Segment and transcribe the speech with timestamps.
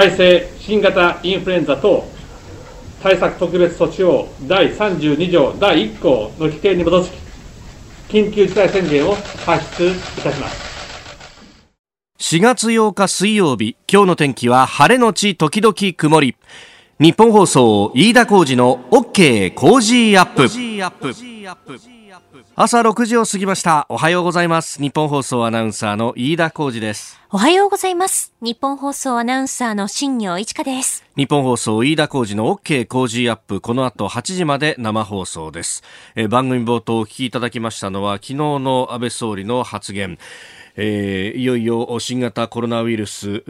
[0.00, 2.02] 改正新型インフルエンザ等
[3.02, 7.10] 対策特別措置法第32条第1項の規定に基づき、
[8.08, 9.94] 緊急事態宣言を発出い
[10.24, 10.70] たします。
[12.18, 16.34] 4月8日水曜日、今日の天気は晴れのち時々曇り。
[16.98, 20.48] 日本放送飯田浩二の OK 工事アップ。
[22.54, 23.86] 朝6時を過ぎました。
[23.88, 24.80] おはようございます。
[24.80, 27.18] 日本放送アナウンサーの飯田浩二です。
[27.30, 28.32] おはようございます。
[28.40, 31.04] 日本放送アナウンサーの新業一華です。
[31.16, 33.60] 日本放送飯田浩二の OK 工事アップ。
[33.60, 35.82] この後8時まで生放送です。
[36.14, 40.18] え番組冒頭お聞きいただきましたのは昨日の安倍総理の発言。
[40.76, 43.40] えー、いよいよ新型コロナウイルス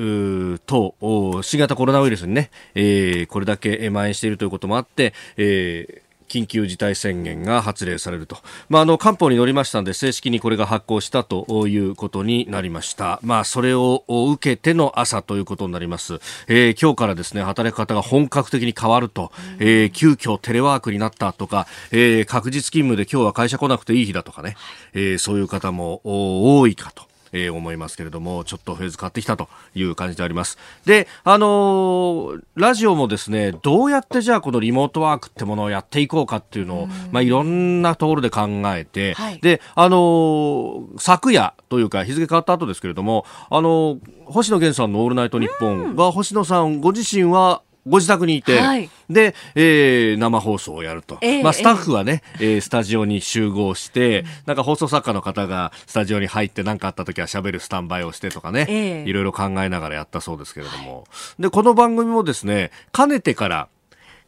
[0.61, 0.95] 等
[1.43, 24.57] 新型コロナウイルスにね、えー、これだけ蔓延しているということもあって、えー緊急事態宣言が発令されると、まあ、あの官報に乗りましたので正式にこれが発行したということになりました、まあ、それを受けての朝ということになります、えー、今日からですね働き方が本格的に変わると、えー、急遽テレワークになったとか、えー、確実勤務で今日は会社来なくていい日だとかね、
[24.95, 27.10] えー、そういう方も多いかと。
[27.33, 30.59] えー、思いますけれども、ちょっとフェーズ変わってきたという感じであります。
[30.85, 51.19] で、あのー、ラジオもですね、どうやってじゃあこのリモートワークってものをやっていこうかっていうのを、まあいろんなところで考えて、はい、で、あのー、昨夜というか日付変わった後ですけれども、あの星野源さんのオールナイトニッポンが星野さんご自身はご自宅にいて、はい、で、えー、生放送をやると。
[51.21, 61.05] えー、まあ、スタッフはね、えー、スタジオに集合して、なんか放送作家の方がスタジオに入って何かあった時は喋るスタンバイをしてとかね、えー、いろいろ考えながらやったそうですけれども。
[61.39, 63.69] で、この番組もですね、かねてから、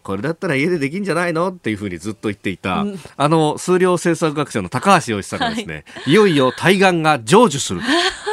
[0.03, 7.81] これだったら家でできんじゃないのっていうふうにずっと言っていた、うん、あの数量政策学者の高橋洋一さんがですね、はい、いよいよ対岸が成就する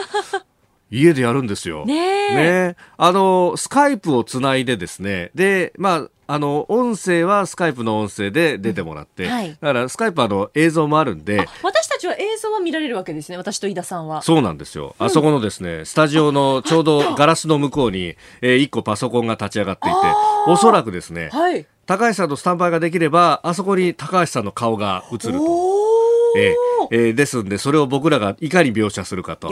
[0.92, 1.86] 家でやるんですよ。
[1.86, 11.48] ねねあの、スカイプをつないでですね、で、まあ、あの、音声はスカイプの音声で出てもらって、うんはい、だからスカイプはあの映像もあるんで。
[11.64, 14.22] 私たちは映像は見られるわけですね、私と井田さんは。
[14.22, 14.96] そうなんですよ。
[15.00, 19.98] あそこのですね、スタジオのちょうどガラスの向こうに、えー、一個パソコンが立ち上がっていて、
[20.46, 25.90] おそらくですね、はい、高橋さんのスタンバイができれば、あそこに高橋さんの顔が映ると。
[26.38, 29.52] えー、えー、ですんで、それを僕らがいかに描写するかと。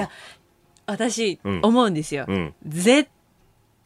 [0.87, 2.25] 私、思うんですよ。
[2.27, 3.09] うん、絶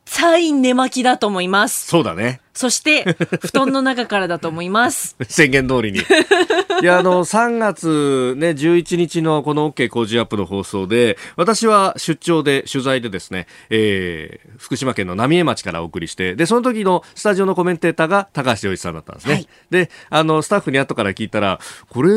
[0.06, 1.88] 対寝巻きだと思います。
[1.88, 2.41] そうだね。
[2.53, 5.16] そして、布団の中からだと思います。
[5.28, 6.00] 宣言通りに。
[6.00, 19.33] いや、あの、3月ね、11日のこの OK 工事アップの放送で、私は出張で、取材でですね、えー、福島県の浪江町からお送りして、で、その時のスタジオのコメンテーターが高橋洋一さんだったんですね。
[19.33, 22.09] はい、で、あの、スタッフに後から聞いたら、これ、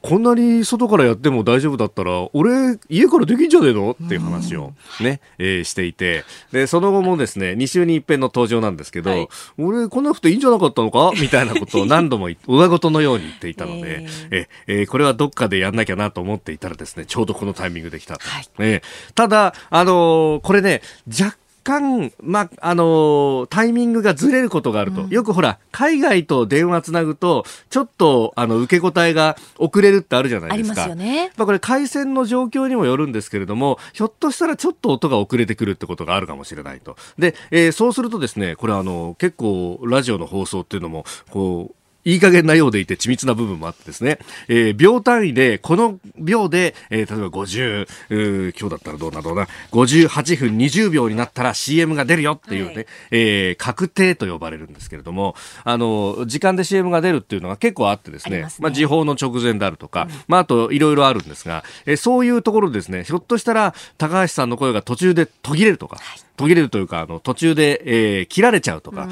[0.00, 3.92] こんなに外からやっても大丈夫だったら、俺、家からできんじゃねえの？
[3.92, 9.28] っていう話をね、えー、していて、で、その後もですね、2週に一遍の登場なんですけど、はい
[9.58, 11.12] 俺来なくていいんじゃなかったのか？
[11.20, 18.14] みたいなことを何度も上事のように言っていたので、 ええこれはどっかでやんなきゃなと思っていたらですね、ちょうどこのタイミングできた。
[18.14, 18.82] はい、え
[19.14, 30.84] ただ、あのー、これね、若干、まあ、あのー、タイミングがずれることがあると、うん、よくほら、海外と電話つなぐと、ちょっと、あの、受け答えが遅れるってあるじゃないですか。
[30.84, 31.32] ありますよね。
[31.36, 36.96] まあ、これ、回線の状況にもよるんですけれども、ひょっとしたらちょっと音が遅れてくるってことがあるかもしれないと。
[37.18, 44.18] で、えー、そうするとですね、これあの、結構、ラジオの放送っていうのも、こう、いい加減なようでいて緻密な部分もあってですね、
[44.48, 55.34] えー、秒単位で、この秒で、えー、例えば50、今日だったらどうなどうな、58分20秒になったら CM が出るよっていうね、はい、えー、確定と呼ばれるんですけれども、
[55.64, 58.54] あの、時間で CM が出るっていうのが結構あってですね、まね。
[58.60, 69.08] まあ、時報の直前であるとか、うん、まあ、あといろいろあるんですが、えー、そういうところですね、ひょっとしたら高橋さんの声が途中で途切れるとか、はい途切れるというか、あの、途中で、えー、切られちゃうとか、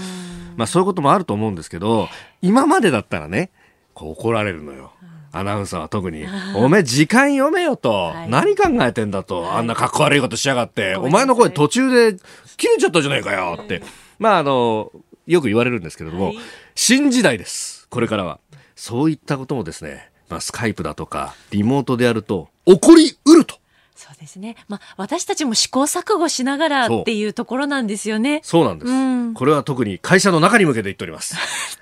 [0.56, 2.08] まあそういうこともあると思うんですけど、
[2.40, 3.50] 今までだったらね、
[3.92, 4.92] こう怒られるのよ。
[5.30, 6.24] アナウンサーは特に、
[6.56, 12.18] おめえ時間読めよと、はい、何考えてんだと、はい、あんなかっこ悪いことしやがって、お前の声途中で
[12.56, 13.82] 切れちゃったじゃないかよって、
[14.18, 14.90] まああの、
[15.26, 16.38] よく言われるんですけれども、はい、
[16.74, 17.86] 新時代です。
[17.90, 18.40] これからは。
[18.74, 23.57] そういったこともですね、まあスカイプだとか、リモートでやると、起こりうると。
[23.98, 24.54] そうですね。
[24.68, 28.40] まあ、私たちも試行錯誤しながらっていうところなんですよね。
[28.44, 28.92] そうなんです。
[28.92, 31.34] うん、これは特に会社の中に向けて言っております。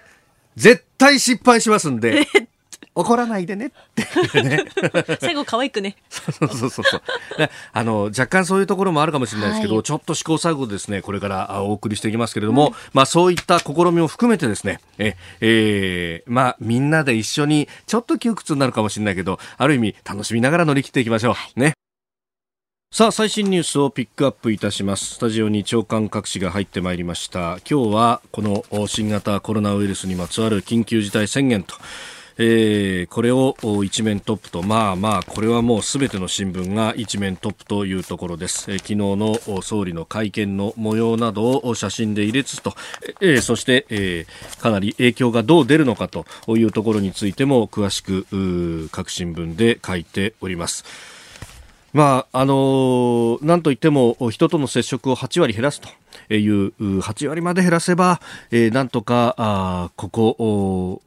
[0.57, 2.27] 絶対失敗しますんで、
[2.95, 4.65] 怒らないでねって ね。
[5.21, 5.97] 最後可愛くね。
[6.09, 7.03] そうそうそうそう。
[7.75, 21.35] あの、若干そういうところもあるかもしれないですけど、はい、ちょっと試行錯誤ですね、これからお送りしていきますけれども、うん、まあそういった試みも含めてですね、え、えー、まあみんなで一緒に、ちょっと窮屈になるかもしれないけど、ある意味楽しみながら乗り切っていきましょう。
[21.35, 21.75] はい、ね。
[22.93, 25.17] さあ最新ニュースをピックアップいたします。
[25.17, 27.59] スタジオに長官各紙が入ってまいりました。
[27.69, 31.75] 今日はこの新型コロナウイルスにまつわる緊急事態宣言と。
[32.39, 38.71] えー、これを一面トップと、まあまあ、これはもうすべての新聞が一面トップというところです。
[38.71, 42.75] えー、昨日の総理の会見の模様などを写真で入れつつと、
[43.21, 46.25] えー、そして、えー、かなり影響がどう出るのかと
[46.57, 51.16] いうところについても詳しく各新聞で書いております。
[51.97, 55.89] まああのー、なんといっても人との接触を8割減らすと
[56.35, 58.21] いう8割まで減らせば、
[58.51, 61.01] えー、なんとかあここ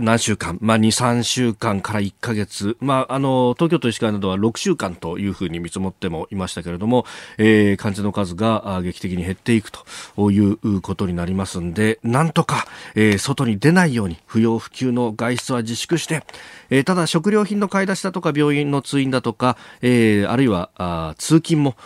[0.00, 7.04] 何週間、まあ、2、3週間から1ヶ月、まあ、あの、東京都医師会などは6週間というふうに見積もってもいましたけれども、
[7.38, 16.24] えー、患者の数が劇的に減っていくということになりますんで、なんとか、えー、外に出ないように不要不急の外出は自粛して、
[16.70, 21.76] えー、ただ食料品の買い出しだとか病院の通院だとか、えー、あるいはあ通勤も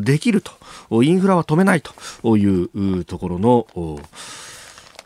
[0.00, 3.66] できると、インフラは止めないというところの、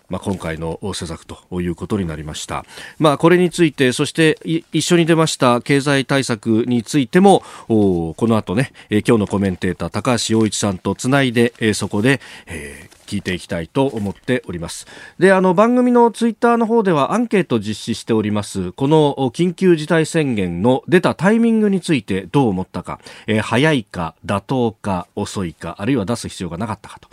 [0.08, 2.64] まあ、今回の施策ということになりました。
[2.98, 14.86] まあ、これについて、そして一緒に出ました経済対策についても、この後ね、今日のコメンテーター高橋洋一さんとつないで、そこで、えー聞いていきたいと思っております。
[15.18, 18.72] で、あの番組のツイッターの方ではアンケート実施しております。
[18.72, 27.08] この緊急事態宣言の出たタイミングについてどう思ったか、えー、早いか、妥当か、遅いか、あるいは出す必要がなかったかと。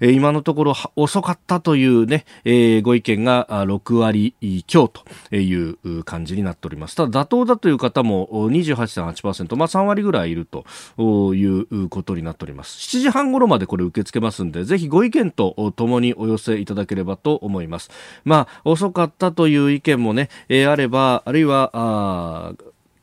[0.00, 4.34] 今のところ遅かったというね、えー、ご意見が6割
[4.66, 5.02] 強と
[5.34, 6.96] いう感じになっております。
[6.96, 10.64] ただ妥当だという方も28.8%、まあ3割ぐらいいると
[11.34, 12.78] いうことになっております。
[12.96, 17.90] 7時半頃までこれ受け付けますんで、ぜひご意見とともにお寄せいただければと思います。
[18.24, 22.52] まあ遅かったという意見もね、えー、あれば、あるいは、あ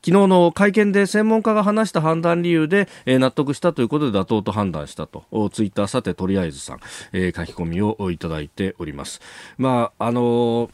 [0.06, 5.24] 昨日の会見で専門家が話した判断理由で、えー、納得したということで妥当と判断したと
[5.54, 6.80] ツイッターさてとりあえずさん、
[7.14, 9.22] えー、書き込みをいただいております。
[9.58, 10.70] まああのー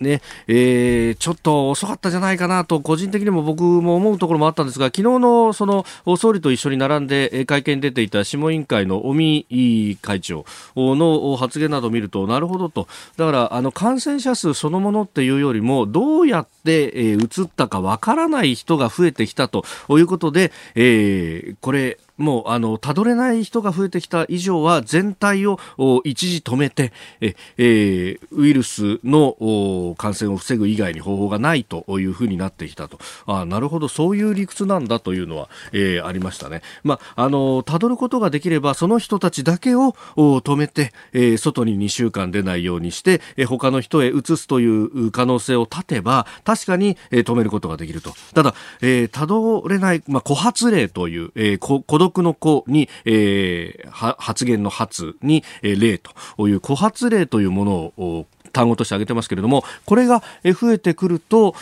[0.00, 5.84] ね、えー、ちょっと遅かったじゃないかなと、個人的にも僕も思うところもあったんですが、昨日のその
[6.16, 10.44] 総理と一緒に並んで会見に出ていた諮問委員会の尾身会長
[10.76, 25.58] の発言などを見ると、なるほどと、だからあの感染者数そのものっていうよりも、どうやって、えー、移ったかわからない人が増えてきたということで、えー、これ、もうあのたどれない人が増えてきた以上は全体を
[26.04, 36.62] 一時止めてえ、えー、ウイルスの感染を防ぐ以外に方法がないというふうになってきたとあなるほどそういう理屈なんだというのは、えー、ありましたね。
[36.82, 48.14] まああのたどることができればその人たちだけを止めて、えー、外に2週間出ないようにして、えー、他の人へ移すという可能性を立てば確かに、えー、止めることができると。
[48.34, 61.54] ただ、えー、たどれない、まあ、枯発例という、えー、孤独の子に、えー、発言の発に、えー、例という枯発例というものを単語として挙げてますけれどもこれが増えてくると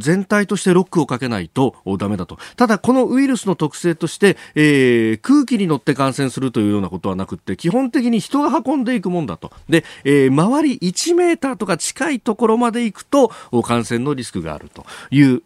[0.00, 2.38] 全体としてロックをかけないとダメだと。
[2.56, 9.52] ただこのウイルスの特性として、えー、空気に乗って感染するというようなことはなくって基本的に人が運んでいくもんだと。
[9.68, 13.32] で、えー、周り1メーターとか近いところまで行くと
[13.62, 15.42] 感染のリスクがあるという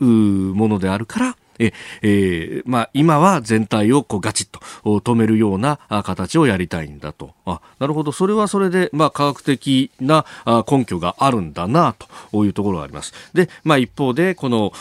[0.55, 1.73] ものであるからえ
[2.03, 4.61] えー、まあ、今は全体をこうガチッと
[5.00, 7.35] 止めるような形をやりたいんだと。
[7.44, 8.12] あ、なるほど。
[8.12, 10.25] それはそれで、まあ、科学的な
[10.71, 11.95] 根拠があるんだな、
[12.30, 13.12] というところがあります。
[13.35, 14.73] で、まあ、一方で、この、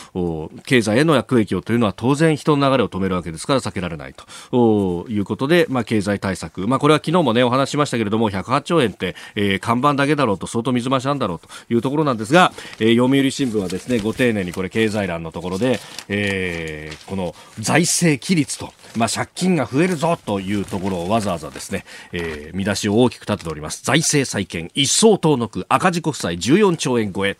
[0.64, 4.14] 経済への悪影響というのは当然人の流れを止めるわけですから避けられない
[4.50, 6.66] ということで、まあ、経済対策。
[6.66, 23.84] まあ、これは昨日もね、お話ししましたけれども、108兆円って、えー、看板だけだろうと相当水増しなんだろうというところなんですが、えー、読売新聞はですね、ご丁寧にこれ経済欄のところで、えーえー、この財政規律と、まあ、借金が増えるぞというところをわざわざですね、えー、見出しを大きく立てております。
[23.84, 27.36] 財政再建一層遠のく赤字国債14兆円超え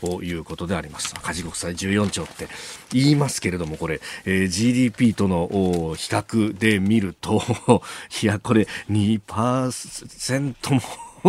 [0.00, 1.14] ということであります。
[1.16, 2.48] 赤字国債14兆って
[2.92, 5.48] 言いますけれども、これ、えー、GDP との
[5.96, 7.42] 比較で見ると、
[8.22, 10.80] いや、これ2%も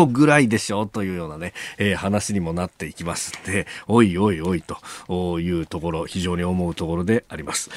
[0.05, 0.83] ぐらいでしょ？
[0.83, 7.69] うというようなね、えー、話にもなっていきますんで、おいおいおいというところ、非常に思うところであります。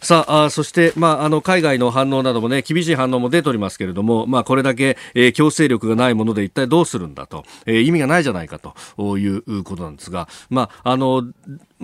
[0.00, 11.24] さあ、あそして、まあ、あの、海外の反応などもね、厳しい反応も出ておりますけれども、まあ、これだけ、えー、強制力がないもので一体どうするんだと、えー、意味がないじゃないかということなんですが、まあ、あの、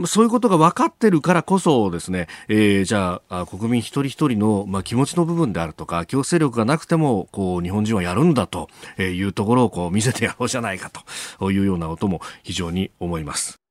[0.06, 8.68] そういうことが分かってるからこそですね、えー、じゃあ国民一人一人の、まあ、気持ちの部分であるとか強制力がなくてもこう日本人はやるんだと
[8.98, 10.90] いうところをこう見せてやろうじゃないか
[11.38, 13.61] というようなことも非常に思います。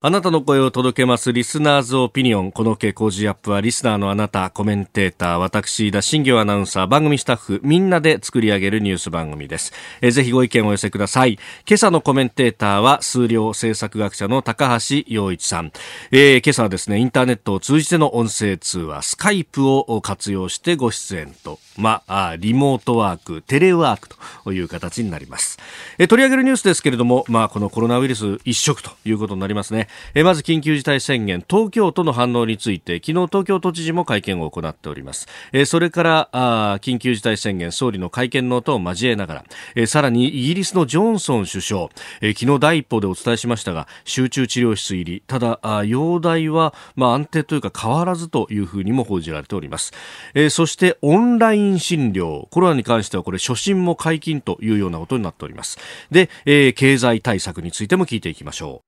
[0.00, 2.52] あなたの声を届けますリスナーズオピニオン。
[2.52, 9.72] この傾向時アップはリスナーのあなた、コメンテーター、私、田新業アナウンサー、番組スタッフ、みんなで作り上げるニュース番組です。
[10.00, 11.40] えぜひご意見をお寄せください。
[11.68, 15.72] 今朝のコメンテーターは数量政策学者の高橋洋一さん。
[16.12, 24.08] えー、今朝はですね、インターネットを通じての音声通話、スカイプを活用してご出演と、まあ、リモートワーク、テレワーク
[24.44, 25.58] という形になります。
[25.98, 29.87] え取り上げるニュースですけれども、まあ、このコロナウイルス一色ということになりますね。
[30.14, 41.88] えまず緊急事態宣言東京都の反応について昨日東京都知事も会見を行っております、えそれからあ緊急事態宣言総理の会見の音を交えながら、えさらにイギリスのジョンソン首相、
[42.20, 49.92] え昨日第一報でお伝えしましたが集中治療室入りただあ容体は、まあ、安定というか変わらずというふうにも報じられております、
[50.34, 55.78] えそしてオンライン診療コロナに関してはこれ初診も解禁というようなことになっております。
[56.10, 58.87] で、え経済対策についても聞いていきましょう。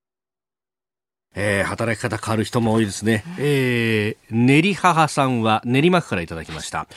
[1.35, 3.25] えー、働き方変わる人も多いですね。
[3.39, 6.89] えー、練り母さんは練馬区からいただきました。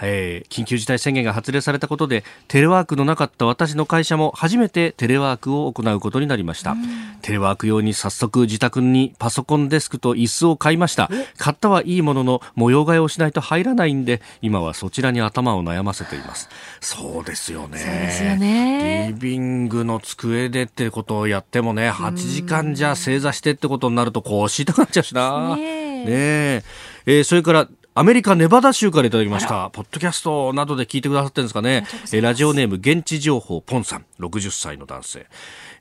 [0.00, 6.76] えー、緊急事態宣言が発令されたことでテレワークのなかった私の会社も初めてテレワークを行うことになりました、
[7.20, 11.10] テレワーク用に早速自宅にパソコンデスクと椅子を買いました。
[11.36, 16.48] 買ったはいいものの模様替えをしないと入らないんで今はそちらに頭を悩ませています。
[16.80, 17.78] そうですよね。
[17.78, 19.08] そうですよね。
[19.12, 25.56] リビングの机でってことをやってもね8時間じゃ正座してってことになると腰痛くなっちゃうしな。
[25.56, 25.62] ね
[26.06, 26.64] え。
[27.06, 29.68] えー、それからアメリカネバダ州からいただきました。
[29.68, 31.84] ポッドキャストなどで聞いてくださってるんですかね。
[32.22, 35.26] ラジオネーム現地情報ポンさん、60歳の男性。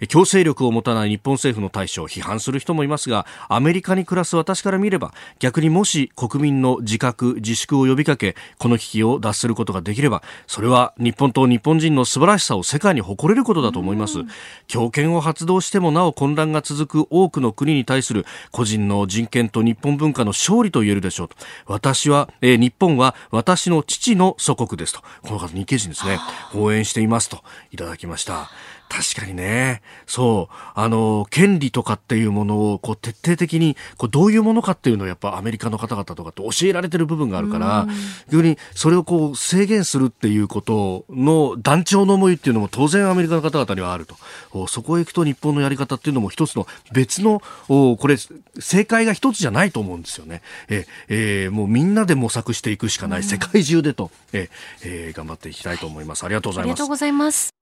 [0.07, 14.19] 強制力を持たない日本政府の対処を批判する人もいますがアメリカに暮らす私から見れば逆にもし国民の自覚自粛を呼びかけこの危機を脱することができればそれは日本と日本人の素晴らしさを世界に誇れることだと思います。
[14.67, 21.35] 強権を発動してもなお混乱が続く多くの国に対する個人の人権と日本文化の勝利と言えるでしょうと。
[21.65, 25.01] 私は、えー、日本は私の父の祖国ですと。
[25.23, 26.19] この方日系人ですね。
[26.53, 28.51] 応援していますといただきました
[28.91, 29.81] 確かにね。
[30.05, 30.55] そう。
[30.75, 37.87] あの、権利とかっていうものを、こう、徹底的に、こう、どういうものかっていうのを、やっぱアメリカの方々とかって教えられてる部分があるから、
[38.29, 44.67] 逆に、それをこう、制限するっていうことの団長の思いっていうのも当然アメリカの方々にはあると。
[44.67, 48.17] そこへ行くと日本のやり方っていうのも一つの別の、これ、
[48.59, 50.41] 正解が一つじゃないと思うんですよね。
[50.67, 54.49] え、えー、もうみんなで模索していくしかない、世界中でと、え
[54.83, 56.25] えー、頑張っていきたいと思います。
[56.25, 56.71] ありがとうございます。
[56.71, 57.60] ありがとうございます。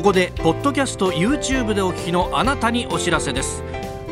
[0.00, 3.62] ここでポッドキャスト YouTube でお聞きのあなたにお知らせです。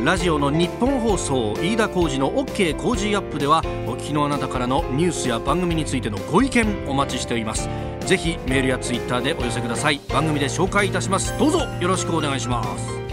[0.04, 7.70] ラジオの日本放送飯田浩司の OK 工事アップではお聞きのあなたからのニュースや番組についてのご意見お待ちしております。
[8.00, 9.98] ぜひメールやツイッターでお寄せください。
[10.10, 11.32] 番組で紹介いたします。
[11.38, 13.07] どうぞよろしくお願いします。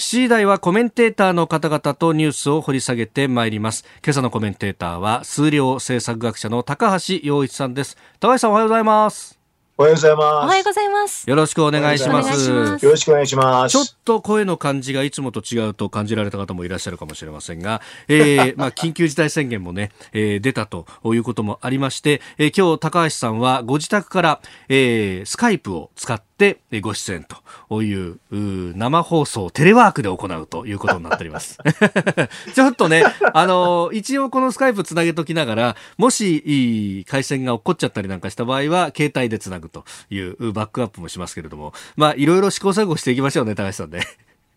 [0.00, 3.84] 7時台はコメンテーターの方々とニュースを掘り下げてまいります。
[4.02, 7.98] 今朝のコメンテーターは数量政策学者の高橋洋一さんです。
[8.18, 9.38] 高橋さんおはようございます。
[9.76, 10.24] おはようございます。
[10.24, 11.28] おはようございます。
[11.28, 12.50] よろしくお願いします。
[12.50, 13.72] よろしくお願いします。
[13.72, 24.40] ちょっと声の感じがいつもと違うと感じられた方もいらっしゃるかもしれませんが、えー、 まあ、緊急事態宣言もね、えー、出たということもありまして、えー、今日高橋さんはご自宅から、
[24.70, 27.26] えー、スカイプを使ってでご出演
[27.68, 31.58] という生放送テレワークで行うということになっております
[32.54, 33.04] ちょっとね
[33.34, 44.00] あの一応このスカイプつなげときながらもし回線が落っこっちゃったりなんかした場合は携帯でつなぐというバックアップもしますけれどもまあいろいろ試行錯誤していきましょうね高橋さんね。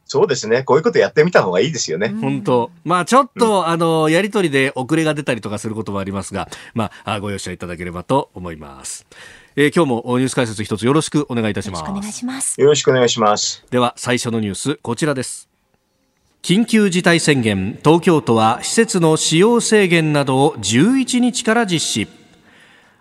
[0.05, 0.63] そうですね。
[0.63, 2.09] こういうことやってみた方がいいですよね。
[2.09, 2.71] 本当。
[2.83, 9.07] まあちょっと、うん、あの、やりとりで遅れが出たりとかすることもありますが、まあ、ご容赦いただければと思います。
[9.55, 11.81] えー、今日もニュース解説一つよろしくお願いいたします。
[11.81, 12.61] よろしくお願いします。
[12.61, 13.63] よろしくお願いします。
[13.69, 15.47] では最初のニュースこちらです。
[16.41, 22.22] 緊急事態宣言、東京都は施設の使用制限などを11日から実施。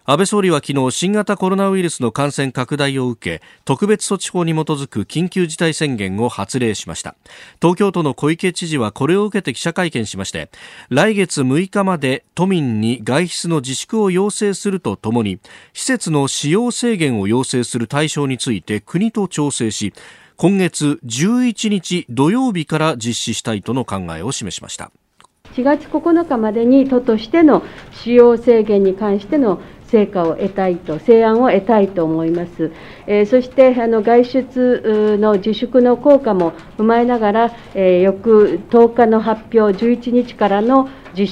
[0.05, 7.15] 安倍総理は昨日新型コロナウイルスの感染拡大を受け特別措置法に基づく緊急事態宣言を発令しました。
[7.61, 10.51] 東京都の小池知事はこれを受けて記者会見しまして
[10.89, 15.39] 来月6日まで都民に外出の自粛を要請するとともに
[15.73, 19.95] 施設の使用制限を要請する対象について国と調整し
[20.37, 24.91] 今月11日土曜日から実施したいとの考えを示しました。
[25.55, 29.61] 4月9日までに都としての使用制限に関しての
[29.93, 32.73] 成果を得たいと、成案を得たいと思います。
[33.07, 41.27] えー、そしてあの外出の自粛の効果も踏まえながら、えー、翌10日の発表、11日からの実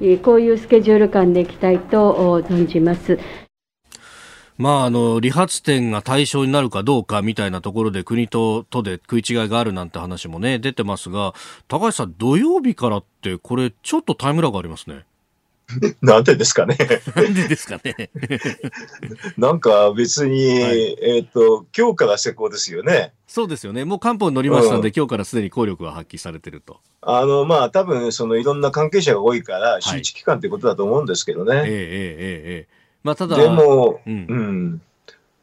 [0.00, 3.18] 施、こういうスケジュール感でいきたいと存じます。
[4.56, 11.34] まあ、あの、理髪店が対象になるかどうかみたいなところで国と都で食い違いがあるなんて話もね、出てますが、
[11.68, 15.04] 高橋さん、土曜日からって、これ、ちょっとタイムラグありますね。
[16.00, 16.76] なんでですかね。
[17.14, 18.10] なんでですかね。
[19.36, 23.12] なんか別に、はい、えっ、ー、と、今日から施行ですよね。
[23.26, 23.84] そうですよね。
[23.84, 26.80] もう漢方に乗りましたんで、うん、今日からすでに効力が発揮されてると。
[27.02, 31.56] あの、まあ、多分、そのいろんな関係者が多いから、周知期間ということだと思うんですけどね。
[31.56, 32.68] はい、ええええええ。
[33.02, 33.36] まあ、ただ。
[33.36, 34.82] でも、うん、うん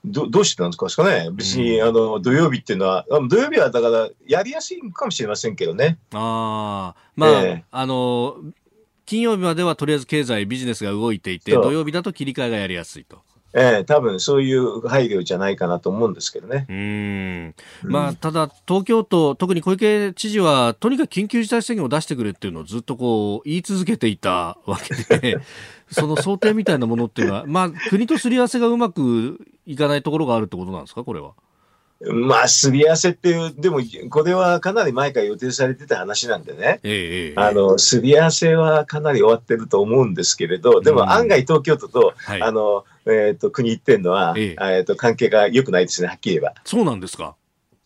[0.06, 5.98] どどうしてなんですかね、別に、うん、あの土曜日っていうのは、土曜日はだからやりやすいかもしれませんけどね。
[6.14, 8.36] あまあ、えー、あの
[9.06, 13.22] 金曜日まではとりあえず経済、ビジネスが動いていて、土曜日だと切り替えがやりやすいと。
[13.56, 16.66] ええ多分そういう配慮じゃないかなと思うんですけどね。
[16.68, 17.56] うん。
[17.84, 25.38] まあ、ただ、東京都、特に小池知事は、とにかく緊急事態宣言を出してくれっていうのをずっとこう、言い続けていたわけで、
[25.92, 31.34] その想定みたいなものっていうのは、まあ、国とすり合わせがうまくいかないところがあるってことなんですか、これは？
[32.12, 33.80] まあ、すり合わせっていう、でも、
[34.10, 46.56] これはかなり前から予定されてた話なんでね、ええ、あの、すり合わせはかなり終わってると思うんですけれど、でも案外東京都と、はい、あの、えっ、ー、と、国行ってんのは、ええー、と、関係が良くないですね、はっきり言えば。
[46.66, 47.36] そうなんですか。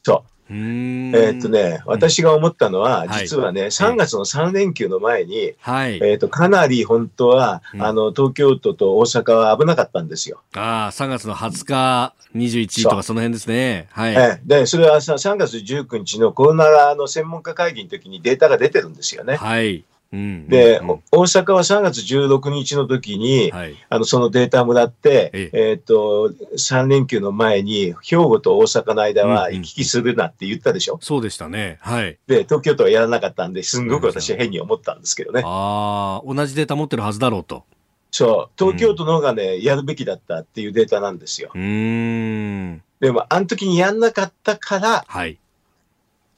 [0.03, 0.36] そう。
[0.49, 10.41] えっとね、私が思ったのは、実はね、3月の3連休の前に、はい、えっと、かなり本当は、あの、東京都と大阪は危なかったんですよ。
[10.55, 13.87] ああ、3月の20日、21とかその辺ですね。
[13.91, 14.15] はい。
[14.15, 19.35] えで、それはさ、3月19日のコロナの専門家会議の時にデータが出てるんですよね。
[19.35, 19.83] はい。
[20.11, 20.79] で、
[21.11, 25.73] 大阪は3月16日の時に、はい、あのそのデータもらって、ええ。
[25.73, 35.41] ー、っと3連休の前に兵庫と大阪の間は行き来するなって言ったでしょ、うんうん、そうでしたね、はい、で東京都はやらなかったんですんごく私は変に思ったんですけどね。
[35.45, 37.65] ああ同じデータ持ってるはずだろうと。
[38.11, 38.51] そう。
[38.57, 41.51] 東京都の方がね、うん、やるべきだったっていうデータなんですよ。
[41.53, 42.81] うん。
[42.99, 45.37] でもあの時にやんなかったから、はい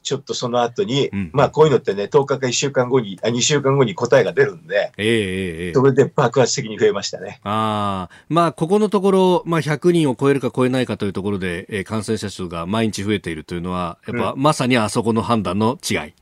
[0.01, 7.39] ちょっとその後に、うん、まあこういうのってね、10日か1週間後に、あ2週間後に答えが出るんで、えー、えー、それで爆発的に増えましたね。
[7.43, 16.13] あまあ、ここのところ、まあ、100人を超えるか超えないかというところで、えー、感染者数が毎日増えているというのは、やっぱ、うん、まさにあそこの判断の違い。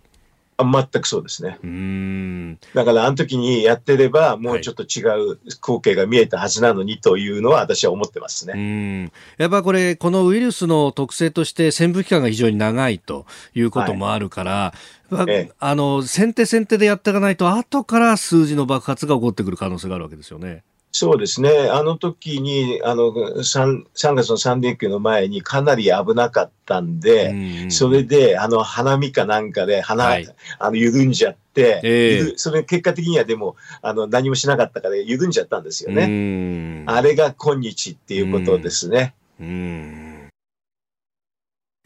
[0.60, 1.60] 全くそうですね。
[1.64, 8.54] うんだから、あの時にやってれば、もうちょっと違う光景が見えたはずなのにというのは、私は思ってますね。
[8.56, 14.74] うんやっぱこれ、このウイルスの特性として、潜伏期間が非常に長いということもあるから、
[15.12, 20.64] はい、あの先手先手でやっていかないと、後から数字の爆発が起こってくる可能性があるわけですよね。
[20.92, 27.30] そうですね、あの時にあの 3, 3月の3連休の前にかなり危なかったんで、
[27.64, 36.84] うんそれであの花見かなんかで花、はい、あの緩んじゃって、えー、それ結果的にはでもあの何もしなかったから緩んじゃったんですよね。
[36.88, 39.14] あれが今日っていうことですね。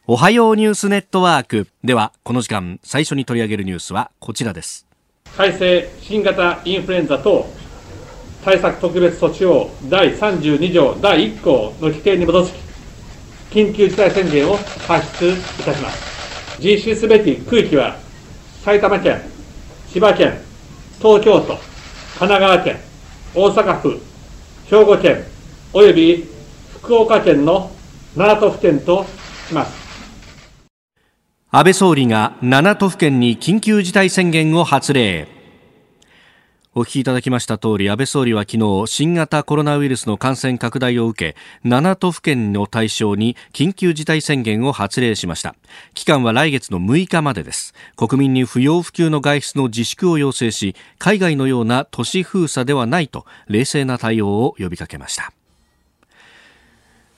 [0.07, 1.67] おはようニュースネットワーク。
[1.83, 4.87] ではこの時間最初に取り上げるニュースはこちらです。
[5.35, 7.45] 改正新型インフルエンザ等
[8.43, 16.59] 対策特別措置法第32条第1項の規定に基づき、緊急事態宣言を発出いたします。
[16.59, 17.97] 実施すべき区域は、
[18.63, 19.21] 埼玉県、
[19.89, 20.39] 千葉県、
[20.99, 21.57] 東京都、
[22.17, 22.77] 神奈川県、
[23.35, 23.99] 大阪府、
[24.67, 25.23] 兵庫県、
[25.73, 26.25] および
[26.81, 27.71] 福岡県の
[28.15, 29.05] 7都府県と
[29.47, 29.81] します。
[31.51, 35.40] 安倍総理が7都府県に緊急事態宣言を発令。
[36.73, 45.53] お聞きいただきました通り安倍総理は昨日新型コロナウイルスの感染拡大を受け7都府県の対象に緊急事態宣言を発令しました。
[45.93, 47.73] 期間は来月の6日までです。
[47.97, 55.33] 国民に不要不急の外出の自粛を要請し海外のような都市封鎖ではないと冷静な対応を呼びかけました。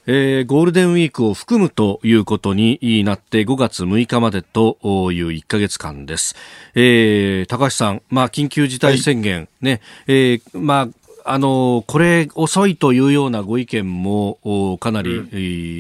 [0.06, 6.36] えー、ゴールデンウィークを含むということになって5月6日までという1ヶ月間です。
[6.76, 10.88] えー、高橋さん、まあ、緊急事態宣言、はい、ね、えー、まあ、
[11.26, 15.22] あのこれ遅いというようなご意見もかなり、う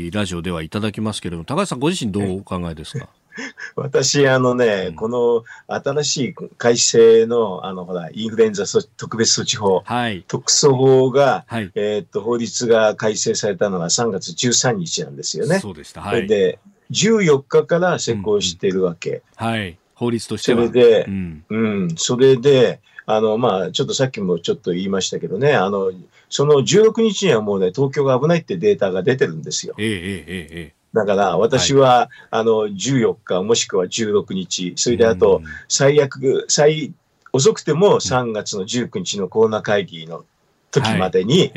[0.07, 3.09] ん、ラジオではいただきますけれども、高橋さんご自身どうお考えですか？
[3.75, 8.65] 私、あのね、うん、この新しい改正の、あの、ほら、インフルエンザ
[8.97, 15.59] 特別措置法、はい、特措法が、はい、えー、っと、法律が改正されたのが3月13日なんですよね。
[15.59, 16.01] そうでした。
[16.01, 16.27] はい。
[16.27, 16.59] で、
[16.91, 19.09] 14日から施行しているわけ。
[19.39, 19.77] うんはい。
[19.95, 20.67] 法律としては。
[20.67, 25.91] それで、うん、うん、それで、あの、まあ、ちょっとさっきもちょっと言いましたけどね、あの、
[26.29, 29.75] その16日にはもうね、東京が危ないってデータが出てるんですよ。
[29.77, 30.73] ええええええ。
[30.93, 36.93] だから私は、はい、あの14日もしくは16日、それであと最悪、最
[37.31, 40.23] 遅くても3月の19日のコロナ会議の
[40.69, 41.51] 時までに、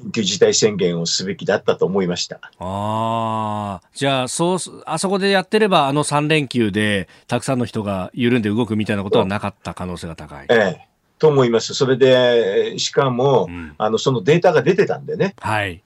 [0.00, 2.40] 緊急事態宣言をすべきだったと思いました。
[2.58, 10.46] ああ、じゃあ、そう、あそこでやってれば、あの3連休で、たくさんの人が緩んで動くみたいなことはなかった可能性が高い。
[10.48, 10.86] ええ。
[11.18, 11.74] と思います。
[11.74, 15.34] それで、しかも、うん、あの、そのデータが出てたんでね。
[15.38, 15.82] はい。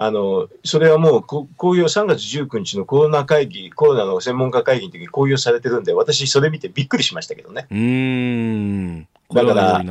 [0.00, 7.66] あの、それはもう、こ公表、3月19日のコロナ会議、コロナの専門家会議の時に公表されてるんで、私、それ見てびっくりしましたけどね。
[7.68, 9.08] うん。
[9.34, 9.82] だから、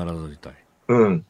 [0.88, 1.26] うん。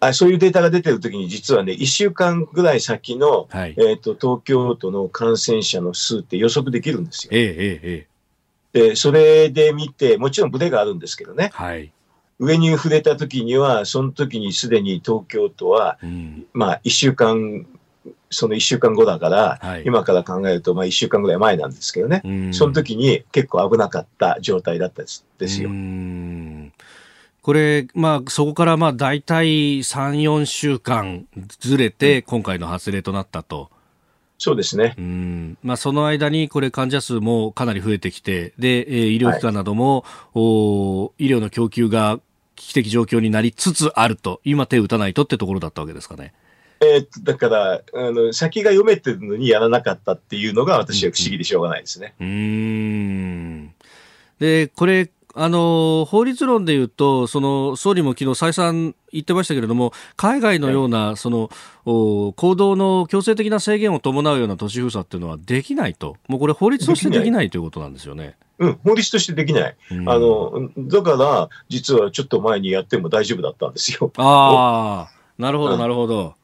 [0.00, 7.30] あそういうデータが出てるときに、実はね、1週間ぐらい先の、はい、えっ、と、東京都の感染者の数って予測できるんですよ。
[7.34, 8.08] えええ
[8.74, 8.88] え。
[8.88, 11.50] で、それで見て、もちろんブレがあるんですけどね。
[11.52, 11.92] はい。
[12.38, 17.66] 上に触れたときには、その時にすでに東京都は、うん、まあ、1週間、
[18.32, 25.68] その1週間後だから、はい、今から考えると、まあ、1週間ぐらい前なんですけどね、うん、その時に結構危なかった状態だったですですよ。
[25.68, 26.72] うん
[27.42, 31.26] これ、まあ、そこからまあ大体3、4週間
[31.58, 33.68] ずれて、今回の発令となったと。
[34.38, 34.94] そうですね。
[34.96, 35.58] うん。
[35.62, 42.20] まあ、その間に、これ患者数もかなり増えてきて、で、えー、医療機関なども、はい、お医療の供給が
[42.54, 46.32] 危機的状況になりつつあると、今手を打たないとってところだったわけですかね。
[46.82, 52.14] えー、だから、あの、先が読めてるのにやらなかったっていうのが私は不思議でしょうがないですね。
[52.20, 52.28] うん。
[52.28, 53.74] うん
[54.42, 61.48] で、これ、あの法律論でいうと、その総理も昨日再三言ってましたけれども、海外のような、その
[61.84, 68.34] 行動の強制的な制限を伴うような都市封鎖っていうのはできないと、もうこれ、法律としてできないということなんですよね。
[68.58, 69.76] うん、法律としてできない。
[69.92, 74.12] うん、あのだから、実はちょっと前にやっても大丈夫だったんですよ。
[74.16, 76.34] ああ、なるほど、なるほど。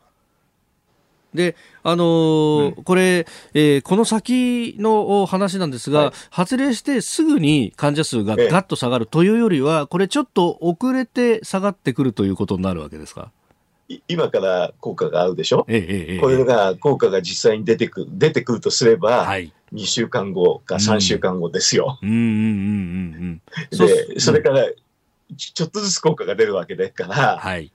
[1.34, 13.30] で、あのーうん、これ、えー、この先の話なんですが、はい、発令してすぐに患者数がガッと下がるというよりは、これちょっと遅れて下がってくるということになるわけですか？
[14.06, 21.98] 今から効果があるでしょ、えええ、これが効果が実際に出てく出てくるとすれば、はい、2週間後か3週間後ですよ。
[22.02, 22.08] で、
[24.20, 24.68] それから、
[25.36, 27.72] ちょっとずつ効果が出るわけでから、はい、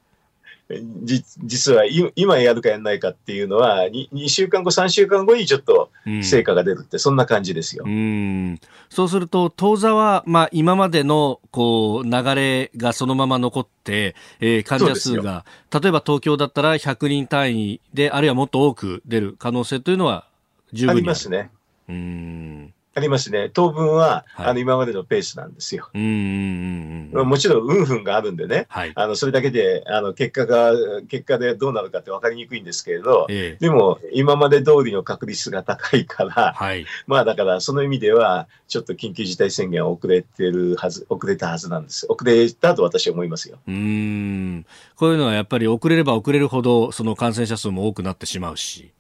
[1.44, 1.84] 実は
[2.16, 5.90] 今やるかやらないかっていうのは2、2週間後、3週間後にちょっと
[6.24, 7.84] 成果が出るって、そんな感じですよ。
[7.86, 8.60] うん。
[8.90, 20.26] そうすると、当座は、まあ、今までのこう流れがそのまま残って、えー、患者数が、例えば東京だったら100人単位で、あるいはもっと多く出る可能性というのは
[20.72, 21.52] 十分ありますね。
[21.90, 23.50] うんありますね。
[23.52, 25.90] 当分は、はい、あの、今までのペースなんですよ。
[25.94, 30.74] うんもちろん、運分があるんでね、はい、あの、それだけで、あの、結果が、
[31.08, 42.06] 結果でどうなるかって分かりにくいんですけれど、ええ、でも、今まで通りの確率が高いから、はい、まあ、だから、その意味では、ちょっと緊急事態宣言は遅れてるはず、遅れたはずなんです。
[42.10, 43.58] 遅れたと私は思いますよ。
[43.68, 44.66] うん。
[44.96, 48.92] こういうのはやっぱり遅れれば遅れるほど、その感染者数も多くなってしまうし。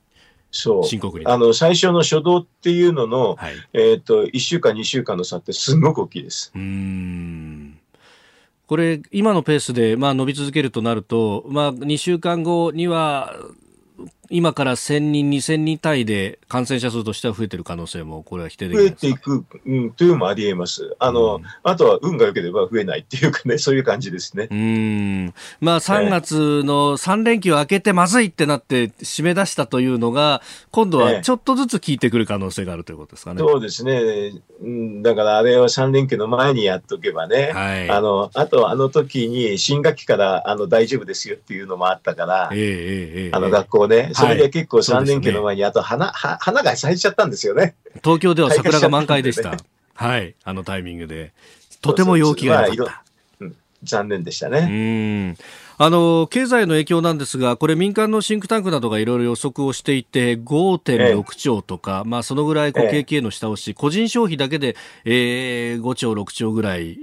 [0.53, 0.83] そう。
[1.25, 6.51] あの、最初の初動っていうのの、はい、えっ、と、1週間、2週間の差ってすごく大きいです。
[6.55, 7.79] うん。
[8.67, 13.35] これ、今のペースで、まあ、伸び続けるとなると、まあ、2週間後には、
[14.29, 20.95] 今から1000人、2000人単位で感染者数としては増えてる可能性も、これは否定でき増えていく、うん、というのもありえます。
[20.99, 24.47] あの、うん、あとは運が良ければ増えないっていうかね、 そういう感じですね。
[24.49, 25.33] うん。
[25.59, 33.39] まあ、3月の3連休明けてまずいってなって締め出したというのが、今度はちょっとずつ効いてくる可能性があるということですかね。
[33.39, 34.41] そうですね。
[34.61, 42.59] うん、だからあれは3連休の前にやっとけばね、はい、あの、あとあの時に新学期からあの大丈夫ですよっていうのもあったから、えー、
[43.27, 47.75] えー、あの学校ね、それで結構3連休の前に、あと花、は花が咲いちゃったんですよね。
[48.03, 49.57] 東京では桜が満開でした。
[49.95, 51.33] はい、あのタイミングで。
[51.81, 53.03] とても陽気が良かった。
[53.41, 54.59] うん、残念でしたね。
[54.59, 55.37] うん。
[55.77, 66.97] あの経済の影響なんですが、これ、民間のシンクタンクなどがいろいろ予測をしていて、5.6兆とか、ええ、まあ、そのぐらいこう景気への下押し、え、個人消費だけで、えー、5兆、6兆ぐらい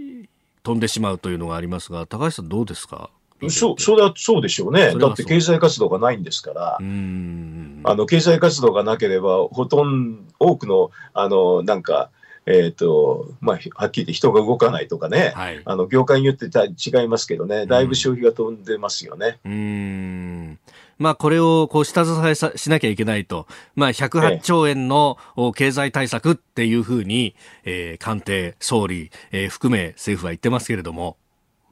[0.63, 3.11] 飛んでしまうというのがありますが、高橋さん、どうですか？
[3.49, 4.95] そう、それはそうでしょうね。
[4.97, 12.11] だって経済活動がないんですから、あの、経済活動がなければ、ほとんど、多くの、あの、なんか、
[12.47, 19.39] えっ、ー、と、まあ、はっきり言って人が動かないとかね、はい、あの、業界によって違いますけどね、だいぶ消費が飛んでますよね。
[19.45, 20.59] うん。
[20.99, 25.17] まあ、これをこう下支えさしなきゃいけないと、まあ、108兆円の
[25.55, 31.17] 経済対策っていうふうに、えー、官邸、総理、えー、含め政府は言ってますけれども。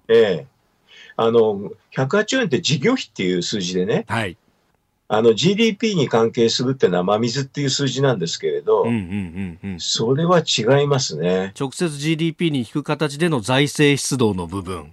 [0.08, 0.57] ええ
[1.20, 4.36] あの、108円って事業費っていう数字でね、はい。
[5.08, 8.84] あの GDP に関係するっていうのは真水っていう数字なんですけれど、
[9.78, 11.54] それは違いますね。
[11.58, 14.92] 直接 GDP に引く形での財政出動の部分。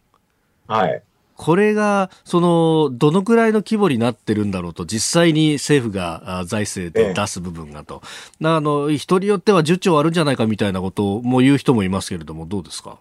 [0.68, 1.04] はい。
[1.36, 8.02] これが、その、どのくらいの規模になってるんだろうと、実際に政府が財政で出す部分がと。
[8.06, 8.08] え
[8.46, 13.00] え、あの、人によっては10兆あるんじゃないかみたいなことも言う人もいますけれども、どうですか？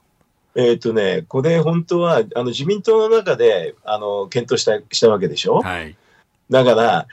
[0.57, 5.61] えっ、とね、これ本当は、あの、自民党の中で、あの、検討した、したわけでしょ？
[5.61, 5.97] はい。
[6.51, 7.07] だから、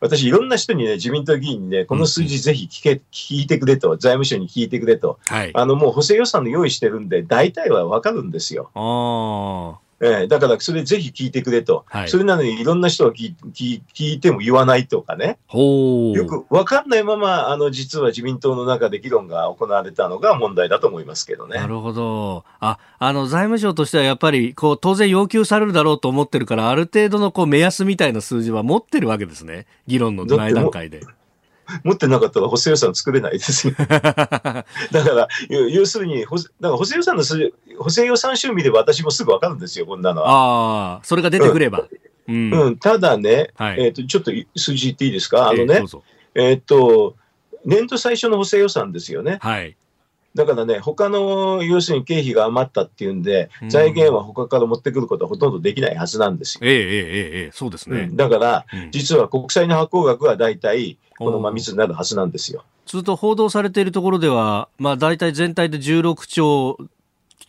[0.00, 8.70] 私、いろんな人にね、自民党議員にね、この数字ぜひ聞け、聞いてくれと、財務省に聞いてくれと、はい、あの、もう補正予算の用意してるんで、大体はわかるんですよ。
[8.74, 9.81] ああ。
[10.04, 21.56] えー、だからそれぜひ聞いてくれと、はい、それなのにいろんな人が聞聞聞いても言わないとかね、よく分かんないまま、あの実は自民党の中で議論が行われたのが問題だと思いますけどね。
[21.56, 22.44] なるほど。
[22.58, 31.02] あ、あの財務省としてはやっぱりこう当然要求されるだろうと思ってるから、ある程度のこう目安みたいな数字は持ってるわけですね、議論の前段階で。
[31.84, 33.74] 持ってなかったら補正予算作れないですよ。
[33.78, 35.28] だから、
[35.70, 37.22] 要するに、だから補正予算の
[37.78, 40.30] 補正予算書見れば私もすぐ分かるんですよ、こんなのは。
[40.30, 41.86] ああ、それが出てくれば。
[42.28, 45.48] うん、うん、ただね、はい、えっ、ー、と、ちょっと数字言っていいですか？
[45.48, 45.82] あのね、
[46.34, 47.16] えっ、ー、と、
[47.64, 49.38] 年度最初の補正予算ですよね。
[49.40, 49.76] はい。
[50.34, 56.60] だからね、他の要するに経費が余ったっていうんで、財源は他から持ってくることはほとんどできないはずなんですよ。
[56.62, 58.00] ええええええ、そうですね。
[58.02, 62.64] うん、だから、うん、実は国債の発行額は大体、この真水になるはずなんですよ。
[62.86, 66.78] ずっと報道されているところでは、まあ、大体全体で16兆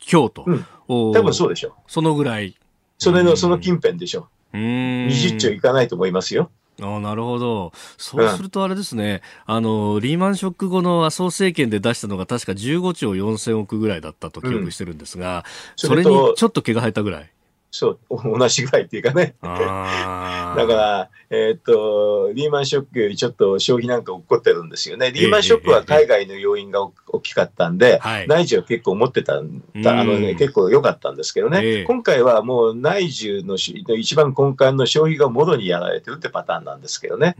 [0.06, 1.72] 強と、うん、多分そうでしょう。
[1.88, 2.56] そのぐらい。
[2.98, 4.58] それの、その近辺でしょう。
[4.58, 4.64] うん。
[5.08, 6.52] 20兆いかないと思いますよ。
[6.82, 7.72] あなるほど。
[7.98, 15.44] そうするとあれですね、うん、あの、リーマンショック後の麻生政権で出したのが確か15兆4000億ぐらいだったと記憶してるんですが、うん、
[15.76, 17.30] それにちょっと毛が生えたぐらい。
[17.74, 18.00] そう、
[18.38, 19.34] 同じぐらいっていうかね。
[19.42, 25.12] だから、えー、っと、リーマンショックよりちょっと消費なんか起こってるんですよね。
[25.12, 33.56] リーマンショックは海外の要因が大きかったんで、内需は結構持ってた、あのね、結構良かったんですけどね、今回はもう内需の
[33.98, 37.34] 一番根幹の消費がもろにやられてるってパターンなんですけどね。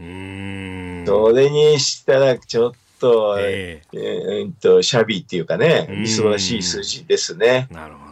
[1.06, 7.68] それにしたら、ちょっと、えー、えー、と、シャビっていうかね、みすぼらしい数字ですね。
[7.70, 8.03] なるほど。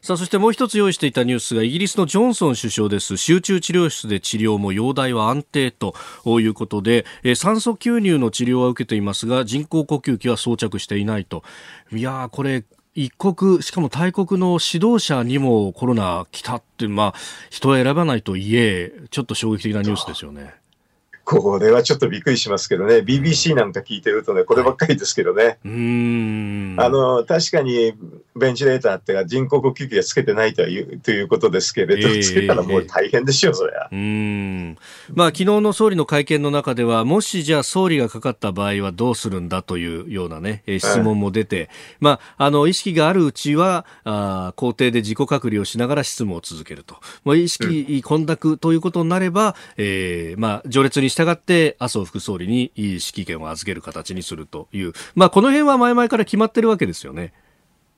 [0.00, 5.94] さあそしてもう一つ用意していたニュースがイギリスのジョンソン首相です集中治療室で治療も容体は安定と
[6.26, 11.42] いうことで、え、酸素吸入の治療は受けていますが人工呼吸器は装着していないと
[11.92, 17.14] いやこれ一国、しかも大国の指導者にもコロナ来たって、まあ、
[17.48, 20.52] 人は選ばないといえ、ちょっと衝撃的なニュースですよね。
[21.28, 25.44] これはちょっとびっくりしますけどね、BBC なんか聞いてるとね、こればっかりですけどね。
[25.44, 27.92] はい、あの確かに
[28.34, 33.88] ベンチレーターってか人工呼吸器がつけてないというということですけれど、えー、つけたらもう大変でしょう、そりゃ。
[33.92, 34.78] うん。
[35.12, 41.68] まあ昨日の総理の会見の中では、もしじゃあ総理がかかった場合はどうするんだというようなね、質問も出て、はい、
[42.00, 57.32] まああの意識があるうちはあ校庭で自己隔離をしながら質問を続けると、まあ、意識混濁ということになれば、うん、えー、まあ序列に従って麻生副総理に指揮権を預ける形にするという、まあ、この辺は前々から決まってるわけですよね。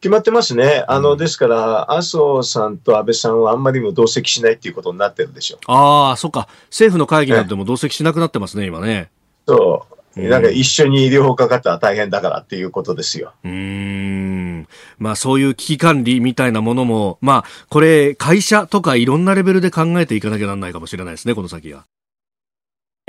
[0.01, 0.85] 決まってますね。
[0.89, 5.61] あの、うん、ですから、麻生さんと安倍さんはあんまりも同席しないっていうことになってるでしょう。
[5.67, 6.49] ああ、そっか。
[6.71, 9.11] 政府の会議なんても同席しなくなってますね、今ね。
[9.47, 10.29] そう。
[10.29, 13.35] なんか一緒に両方かかったら大変だからっていうことですよ。
[13.45, 14.67] うん。
[14.99, 21.85] まあそういう危機管理みたいなものも、まあこれ会社とかいろんなレベルで考えていかなきゃならないかもしれないですね、この先は。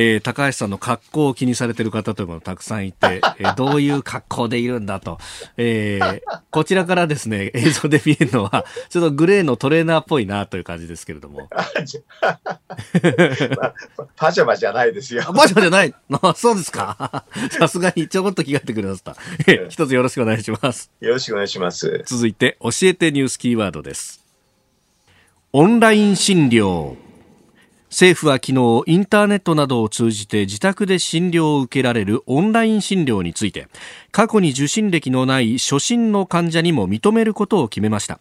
[0.01, 5.19] えー、高橋さんの格好を気にされてる方というのもたくさんいて、 えー、どういう格好でいるんだと、
[5.57, 11.47] えー、こちらからですね、 映像で見えるのは、ちょっとグレーのトレーナーっぽいなという感じですけれども。
[14.15, 15.21] パジャマじゃないですよ。
[15.35, 17.25] パジャマじゃないあそうですか。
[17.51, 19.15] さすがにちょこっと気がってくださった。
[19.45, 20.89] えー、一つよろしくお願いします。
[20.99, 22.01] よろしくお願いします。
[22.05, 24.25] 続いて、教えてニュースキーワードです。
[25.53, 27.10] オンライン診療。
[27.91, 33.67] 政府は昨日インターネットなどを通じて自宅で診療を受けられるオンライン診療について
[34.11, 38.19] 過去に受診歴のない初診の患者にも認めることを決めました。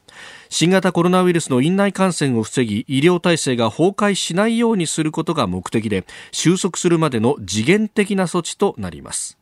[0.48, 9.39] 新型コロナウイルスの院内感染を防ぎ医療体制が崩壊しないようにすることが目的で収束するまでの次元的な措置となります。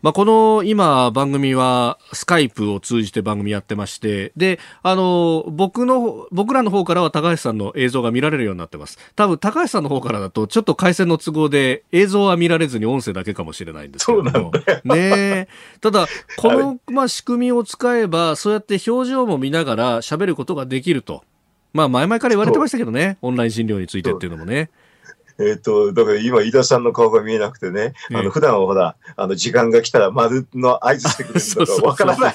[0.00, 8.98] まあ、この今番組はスカイプを通じて番組やってまして、で、あの、僕の、僕らの方からは高橋さんの映像が見られるようになってます。
[9.16, 14.52] 多分高橋さんの方からだとちょっと回線の都合で映像は見られずに音声だけかもしれないんですけども。
[14.84, 15.48] ね
[15.80, 16.06] ただ、
[16.36, 21.24] この、まあ、仕組みを使えば、そうやって表情も見ながら喋ることができると。
[21.72, 24.70] まあ、前々から言われてましたけどね、オンライン診療についてっていうのもね。
[25.40, 32.34] えっ、と、だから今、飯田さんの顔が見えなくてね、あの、普段はほら、あの、時間が来たら丸の合図してくれるのかわからない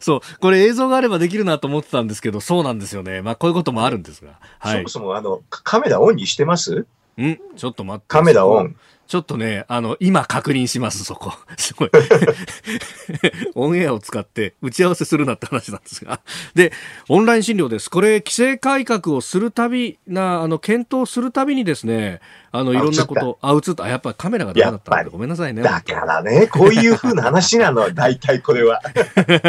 [0.00, 3.20] そうこれ映像があればできるなと思ってたんですけど、そうなんですよね。
[3.22, 4.38] まあ、こういうこともあるんですが。
[4.58, 4.76] はい。
[4.76, 6.86] そもそも、あの、カメラオンにしてます？
[7.20, 7.38] ん？
[7.56, 8.04] ちょっと待って。
[8.08, 8.76] カメラオン。
[9.06, 11.32] ちょっとね、あの、今確認します、そこ。
[11.56, 11.90] すごい。
[13.54, 16.20] オンエアを使って打ち合わせするなって話なんですが。
[16.54, 16.72] で、
[17.08, 17.88] オンライン診療です。
[17.88, 22.20] これ、規制改革をするたびな、あの、検討するたびにですね、
[22.58, 23.84] あの、いろんなこと、あ、映った。
[23.84, 25.62] あ、やっぱカメラがダメだったんで、ごめんなさいね。
[25.62, 28.80] だからね、こういうふうな話なの、大体これは。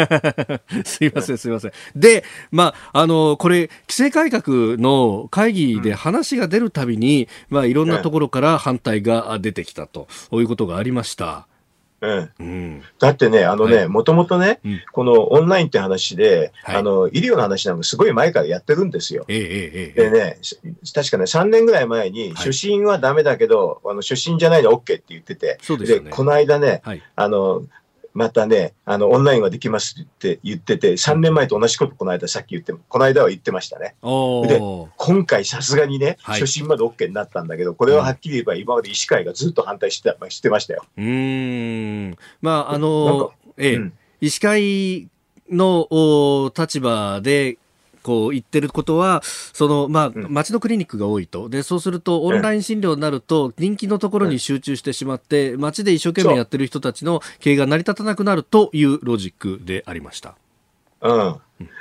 [0.84, 1.72] すいません、すいません。
[1.96, 11.46] で、まあ、あの、これ、規制改革の会議で話が出るたびに、うん、まあ、いろんなところから反対が出てきたと、いうことがありました。
[12.00, 12.30] うん。
[12.38, 19.24] うん、だってね、あのね、もともとね、うん、このオンラインって話で、はい、あの、医療の話なんかすごい前からやってるんですよ。
[19.28, 20.38] ええ、でね、
[20.94, 27.64] 確かね、3年ぐらい前に、初診はダメだけど、はい、あの初診じゃないの OK って言ってて、で、ね、この間ね、はい、あの、
[28.18, 33.94] またね、あの、オンラインはできますって言ってて、3年前と同じことこの間さっき言って、この間は言ってましたね。
[34.02, 34.60] で、
[34.96, 40.84] 今回さすがにね、はい、初診まで OK になったんだけど、これははっきり言えば今まで医師会がずっと反対してたしてましたよ。
[40.96, 42.16] うん。
[42.42, 45.08] まあ、あの、ええ、うん、医師会
[45.48, 47.56] の立場で
[48.08, 51.50] こう言ってることは、その、まあ、町のクリニックが多いと。
[51.50, 60.36] で、そうすると、オンライン診療になると、人気のところに集中してしまって、町で一生懸命やってる人たちの経営が成り立たなくなるというロジックでありました。
[61.02, 61.36] うん。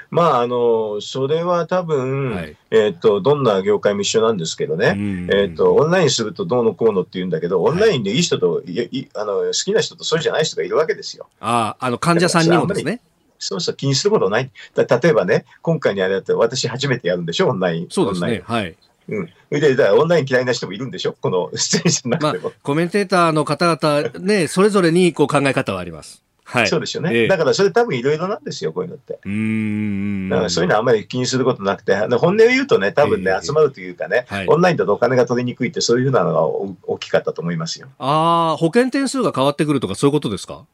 [0.10, 4.98] まあ、あの、それは多分、はい、えっ、と、どんな業界も一緒なんですけどね、
[5.32, 11.28] えっ、と、オンラインするとどうのこうのって言うんだけど、オンラインでいい人と、はい、いあの好きな人とそうじゃない人がいるわけですよ。
[11.40, 13.00] ああ、あの、患者さんにもですね。
[13.40, 14.52] そうそう、気にすることない。
[14.76, 17.88] 例えばね、今回にあれだって私初めてやるんでしょ、オンライン。
[17.90, 18.42] そうですね。
[18.46, 18.76] はい。
[19.10, 19.30] うん。
[19.50, 21.14] で、だオンライン嫌いな人もいるんでしょ？
[21.14, 22.44] この出演者の中でも。
[22.46, 26.24] まあ、コメンテーターの方々、ね、それぞれにこう考え方はあります。
[26.44, 26.68] はい。
[26.68, 27.24] そうですよね。
[27.24, 29.20] えー、だからそれ多分いろいろなんですよ、こういうのって。
[29.26, 30.30] うん。
[30.30, 37.88] だからそういうのはあんまり気にすることなくて、本音を言うとね、多分ね、えー、集まるというかね、はい、オンラインだとお金が取りにくいって、そういうふうなのが大きかったと思いますよ。
[38.00, 40.66] ああ、保険点数が変わってくるとか、そういうことですか？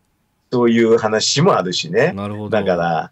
[0.54, 2.14] そういう話もあるしね。
[2.14, 2.50] なるほど。
[2.52, 3.12] だから、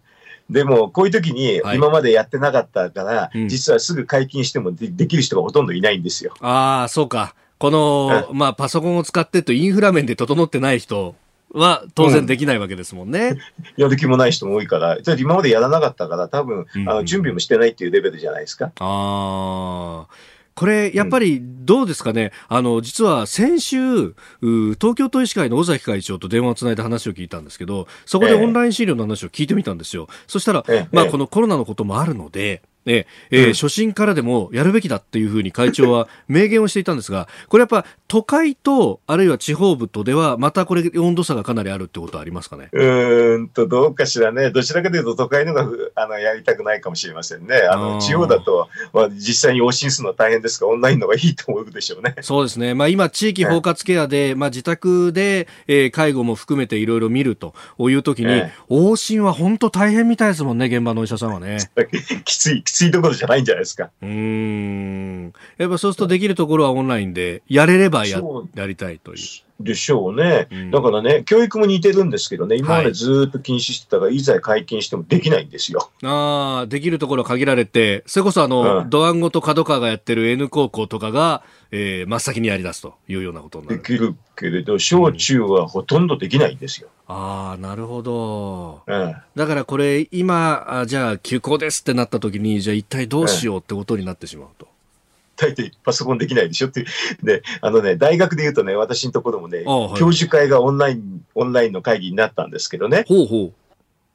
[0.51, 6.36] でも、こういう時に、今までやってなかったから、はい、実はすぐ解禁してもでできる人がほとんどいないんですよ。
[6.39, 7.34] ああ、そうか。
[7.58, 11.15] この、まあ、パソコンを使ってとインフラ面で整ってない人
[11.51, 13.38] は当然できないわけですもんね。
[13.77, 18.71] うん、やる気もない人も多いから、今までやらなかったから、多分、あの準備もしてないっていうレベルじゃないですか。
[18.80, 20.08] ああ。
[20.56, 30.08] これ、やっぱりどうですかね、うん、あの、実は先週、東京都医師会の尾崎会長と電話をつないで話を聞いたんですけど、そこでオンライン診療の話を聞いてみたんですよ。
[30.10, 30.88] えそしたら、え。
[30.92, 42.70] まあ、このコロナのこともあるので、ええー、初心からでもやるべきだっていうふうに会長は明言をしていたんですが、これやっぱ都会と、あるいは地方部とでは、またこれ温度差がかなりあるってことはありますかね？
[42.74, 44.52] うんと、どうかしらね。
[44.52, 47.56] どちらかというと都会のがあのやりたくないかもしれませんね。
[47.70, 52.15] あの地方だと、まあ、実際に往診するのは大変ですが、オンラインの方がいいと思うでしょうね。
[52.22, 52.74] そうですね。
[52.74, 61.60] まあ今、地域包括ケアで、まあ自宅で、えー、介護も含めていろいろ見るというときに、往診は本当大変みたいですもんね、現場のお医者さんはね。
[62.26, 63.92] きつい、きついところじゃないんじゃないですか。
[64.02, 65.34] うん。
[65.58, 68.22] やっぱそうするとできるところはオンラインで、やれればや
[68.56, 69.20] やりたいという。
[69.63, 75.89] でしょうね、うん、だからね、教育も似てるんですけどね、今までずっと禁止してたが、い、ざ解禁してもできないんですよ。
[76.04, 83.78] ああ、できるところ限られて、それこそあの、うん、ドワンゴと角川がやってる N 高校とかが、えー、真っ先にやり出すというようなことになる。
[83.78, 86.89] できるけれど、小中はほとんどできないんですよ。
[87.08, 88.82] うん、ああ、なるほど。
[88.86, 94.71] うん、だからこれ、今あ、じゃあ休校ですってなった時に、じゃあ一体どうしようってことになってしまうと。
[95.41, 96.86] 大抵パソコンできないでしょって。
[97.23, 103.06] で、あのね、大学で言うとね、私のところもね、はい、教授会がオンライン、オンラインの会議になったんですけどね。
[103.08, 103.54] ほうほう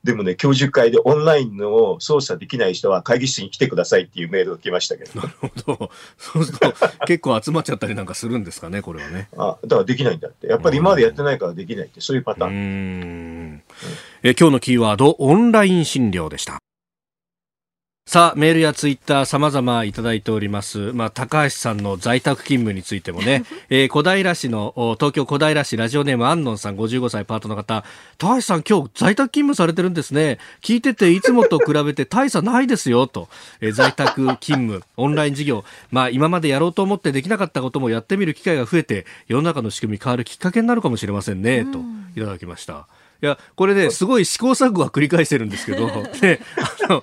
[0.05, 5.21] でもね、教授会でオンラインの操作できない人は会議室に来てくださいっていうメールが来ましたけど。
[5.21, 5.91] なるほど。
[6.17, 6.73] そうすると
[7.07, 9.29] 結構集まっちゃったりなんかするんですかね、これはね。
[9.37, 10.47] あ、だからできないんだって。
[10.47, 12.51] やっぱり今までやってないからできないって、そういうパターン。
[12.51, 13.63] うんうん
[14.23, 16.59] え今日のキーワード、オンライン診療でした。
[18.09, 20.93] さあ、メールやツイッター様々いただいております。
[20.93, 27.83] まあ、高橋さんの在宅勤務についてもね、 えー、小平市の、東京小平市ラジオネームアンノンさん55歳パートの方、
[28.17, 30.39] 高橋さん今日在宅勤務されてるんですね。
[30.63, 33.29] 聞いてていつもと比べて 大差ないですよ、と。
[33.61, 35.65] えー、在宅勤務、 オンライン授業。
[35.91, 41.81] まあ、今までやろうと思ってできなかったこともやってみる機会が増えて、世の中の仕組み変わるきっかけになるかもしれませんね、と
[42.15, 42.87] いただきました。
[43.23, 45.87] いや、これね、すごい試行錯誤は繰り返してるんですけど、
[46.23, 46.41] ね、
[46.89, 47.03] あの、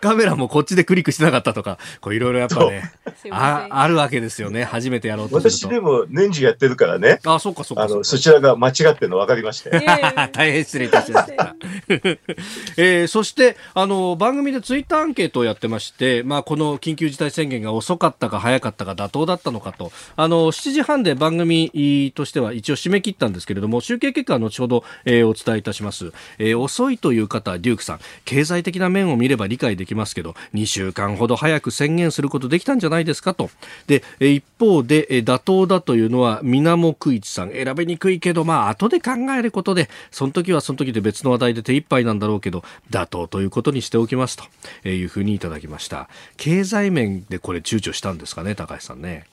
[0.00, 2.92] カメラもこっちでクリックしてなかったとか、こういろいろやっぱね、
[3.30, 4.64] ああるわけですよね。
[4.64, 5.36] 初めてやろうと。
[5.36, 7.20] 私でも年中やってるからね。
[7.24, 9.70] あ、そうかそうかあの、そちらが間違ってるの分かりました
[10.32, 11.54] 大変失礼いたしました。
[12.76, 26.12] えー、そして、あの、番組でツイッターアンケートをやってまして、まあ、この緊急事態宣言が遅かったか早かったか妥当だったのかと、あの、7時半で番組としては一応締め切ったんですけれども、集計結果は後ほど、えー、えお伝えいたします。
[26.38, 33.50] えー、遅いという方、デュークさん、経済的な面を見れば理解できますけど、2週間ほど早く宣言することできたんじゃないですかと。
[33.86, 44.36] で、一方で、妥当だというのは、みなもくいちさん、選べにくいけど、まあ、後で考えることで、その時はその時で別の話題で手一杯なんだろうけど、妥当ということにしておきます
[44.82, 46.08] というふうにいただきました。
[46.36, 49.31] 経済面でこれ躊躇したんですかね、高橋さんね。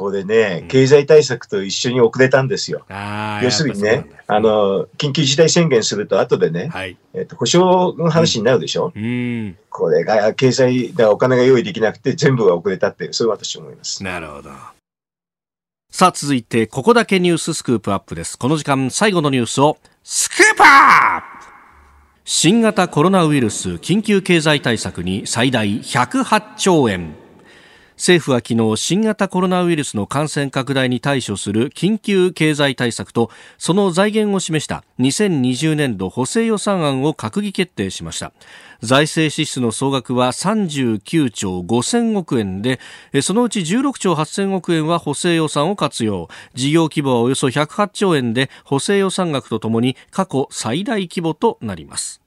[0.00, 2.84] こでね、経済対策と一緒に遅れたんですよ。
[3.42, 14.02] 要するにね、あの、緊急事態宣言すると後でね、はい、えっ、と、保証の話になるでしょ、うん、これが、経済だ、お金が用意できなくて全部が遅れたって、そう私思います。
[14.02, 14.50] なるほど。
[15.90, 18.38] さあ、続いて、ここだけニューススクープアップです。
[18.38, 21.52] この時間、最後のニュースを、スクープアップ
[22.24, 27.21] 新型コロナウイルス緊急経済対策に最大108兆円。
[28.02, 38.32] 政府は昨日新型コロナウイルスの感染拡大に対処する緊急経済対策とその財源を示した2020年度補正予算案を閣議決定しました。
[38.80, 42.80] 財政支出の総額は39兆5000億円で
[43.22, 46.28] そのうち16兆8000億円は補正予算を活用。
[46.54, 52.20] 事業規模はおよそ108兆円で補正予算額とともに過去最大規模となります。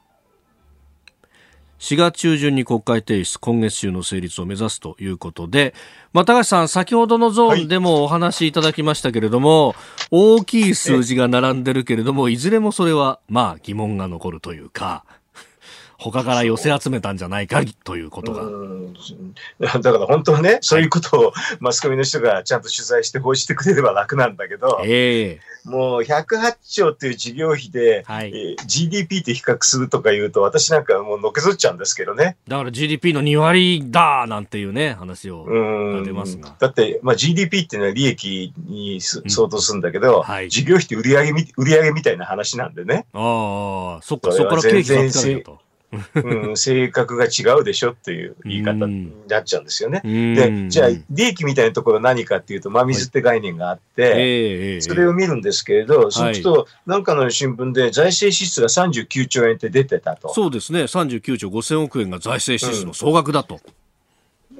[1.79, 5.73] 4月中旬に国会提出、今月中の成立を目指すということで、
[6.13, 9.75] まあ、高橋さん、先ほどのゾーンでもお話しいただきましたけれども、はい、
[10.11, 15.03] 大きい数字が並んでるけれども、いずれもそれは、まあ、疑問が残るというか、
[16.11, 18.43] 他から寄せ集めたんじゃないかということが。
[19.79, 32.37] だから本当はね、そういうことをマスコミの人がちゃんと取材して報じてくれれば楽なんだけど、えー、もう108兆っていう事業費で、はい、えー、GDP と比較するとか言うと、私なんかもうのけぞっちゃうんですけどね。
[32.47, 35.45] だから GDP の2割だなんていうね、話を
[36.05, 36.55] 出ますが。
[36.59, 43.07] だって、まあ、GDP っていうのは利益に相当するんだけど、うんはい、事業費って売上み売上みたいな話なんでね。
[43.13, 45.64] ああ、そっか、そこから経費が使うと。
[45.91, 50.01] うん、性格が違うでしょっていう言い方になっちゃうんですよね。
[50.03, 60.33] で、じゃあ、利益みたいなところ何かっていうと、真水って概念があって、それを見るんですけれど、そうすると、なんかの新聞で財政支出が39兆円って出てたと。
[60.33, 63.55] そうですね、39兆5000億円が財政支出の総額だと。
[63.55, 63.84] うん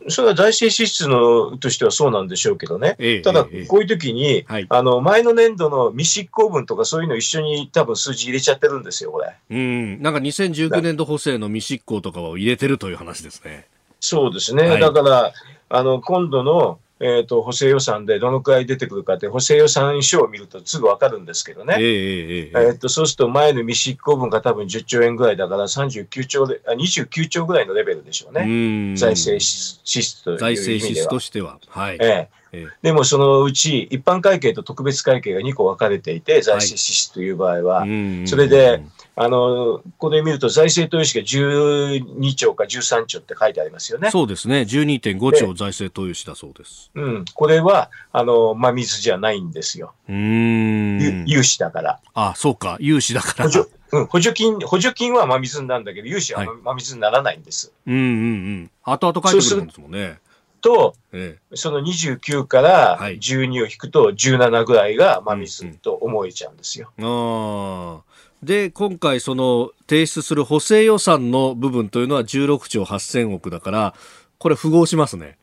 [0.07, 9.35] それは財政支出のとしてはそうなんでしょうけどね、ええ、ただ、こういう時に、え、あの前の年度の未執行分とかそういうの一緒に多分数字入れちゃってるんですよ、これ。
[9.49, 13.67] うん、なんか2019年度補正の未執行とかを入れてるという話ですね。
[13.99, 15.33] そうですね、はい、だから
[15.69, 30.37] あの今度のえーと、補正予算でどのくらい出てくるかって、補正予算書を見るとすぐ分かるんですけどね、えー、えー、とそうすると前の未執行分が多分10兆円ぐらいだから、39兆であ29兆ぐらいのレベルでしょうね、財政支出という。
[30.37, 31.59] 財政支出としては。
[31.67, 31.97] はい。
[31.99, 32.45] えー
[32.81, 38.81] でもそのうち一般会計と特別会計が2個分かれていて、財政支出という場合は、はい、それで、
[39.17, 44.11] あの、これ見ると財政投融資が12兆か13兆って書いてありますよね。
[44.11, 44.61] そうですね。
[44.61, 46.91] 12.5兆財政投融資だそうです。
[46.93, 47.25] うん。
[47.33, 49.93] これは、あの、真水じゃないんですよ。
[50.09, 51.25] うん。
[51.25, 51.99] 融資だから。
[52.13, 52.75] あそうか。
[52.81, 53.45] 融資だから。
[53.45, 57.71] 補助、うん、補助金、補助金は真水なんだけど、融資は真水にならないんです。
[57.85, 58.13] はい、うんうんう
[58.63, 58.71] ん。
[58.83, 60.19] 後々書いてくるんですもんね。
[60.65, 66.91] と、ええ、その29から12を引くと17ぐらいが真水と思えちゃうんですよ。
[66.97, 68.01] うんうん、あ
[68.43, 73.93] で、今回その提出する補正予算の部分というのは16兆8000億だから、
[74.37, 75.37] これ符合しますね。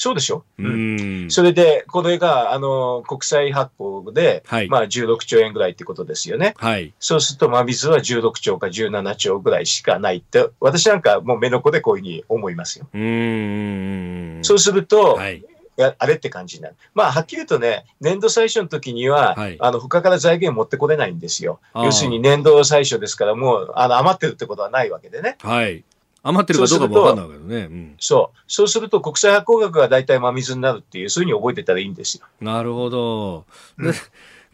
[0.00, 0.44] そうでしょ？
[0.58, 1.26] うん。
[1.28, 6.54] それで、これが、あの、国債発行で、はい、まあ16兆円ぐらいってことですよね。
[6.56, 6.94] はい。
[7.00, 12.86] そうすると、真水は16兆か17兆ぐらいしかないって、私なんかもう目の子でこういうふうに思いますよ。
[12.94, 14.38] うん。
[14.42, 15.44] そうすると、はい。
[15.78, 16.76] やあれって感じになる。
[16.92, 21.60] まあ、はっきり言うとね、年度最初の時には、はい、あの、他から財源持ってこれないんですよ。
[21.74, 25.36] 要するに年度最初ですから、もう、あの、余ってるってことはないわけでね。
[25.40, 25.84] はい。
[26.24, 27.56] 余ってるかどうかも分かんないけどね。
[27.56, 28.38] うん、そう。
[28.48, 32.26] そうすると、国際発行額が大体真水になるっていう、そういうふうに覚えてたらいいんですよ。
[32.40, 33.44] なるほど。
[33.78, 33.94] うん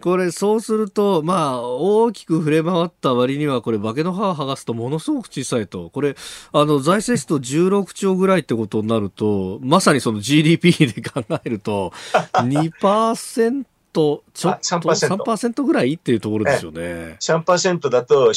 [0.05, 5.89] これそうすると、まあ、大きく触れ回った割には、これ、化けの歯を剥がすとものすごく小さいと。
[5.89, 6.15] これ、
[6.53, 11.95] あの、財政出と16兆ぐらいってことになると、まさにその GDP で考えると、
[12.37, 16.81] 2%と、ちょっと3%、3%ぐらいっていうところですよね。
[16.83, 18.35] ええ、3%だと、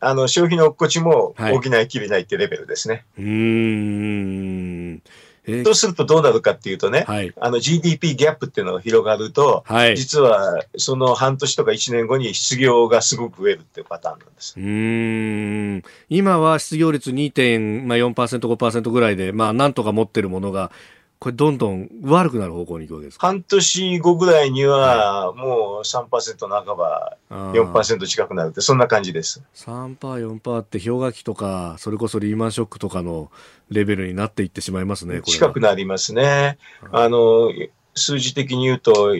[0.00, 3.06] あの消費の落っこちも補いきれないってレベルですね。
[3.16, 5.02] はい、うん
[5.46, 14.54] えー、そうするとどうなるかっていうとね、はい、あの GDP ギャップっていうのが広がると、はい、実はその半年とか1年後に失業がすごく増えるっていうパターンなんです。
[14.58, 15.82] うん。
[16.08, 17.86] 今は失業率2.4%、
[18.16, 20.70] 5%ぐらいで、まあ、なんとか持ってるものが、
[21.18, 23.26] これどんどん悪くなる方向に行くわけですか？
[23.26, 29.42] 半年後ぐらいには、もう3%半ば、4%近くなるって、そんな感じです。
[29.54, 33.30] 3%、4%って氷河期とか、それこそリーマンショックとかの
[33.70, 36.58] レベルになっていってしまいますね、近くなりますね。
[36.92, 37.50] あの、
[37.98, 39.14] 数字的に言うと、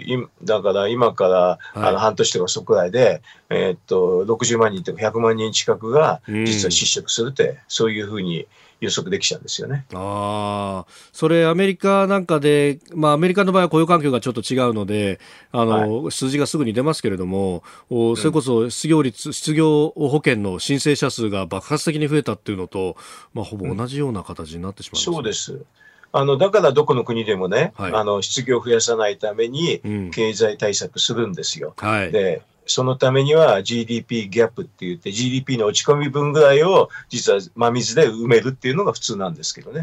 [0.45, 8.47] だから今から、あの半年とかそこくらいで、えー、っと、60万人とか100万人近くが実は失職するって、うん、そういうふうに
[8.81, 9.87] 予測できちゃうんですよね。
[9.95, 15.19] ああ、それアメリカなんかで、まあアメリカの場合は雇用環境がちょっと違うので、
[15.53, 22.97] あの、はい、数字がすぐに出ますけれども、おそれこそ失業率、うん、失業保険の申請者数が爆発的に増えたっていうのと、
[23.33, 25.65] まあほぼ同じような形になってしまう、ねうん、そうです。
[26.13, 31.75] あのだからどこの国でもね、はい、あの失業を増やさないために経済対策するんですよ。
[31.81, 39.83] うんはい、でそのためには GDP ギャップって言って GDP の落ち込み分ぐらいを実は真水で埋めるっていうのが普通なんですけどね。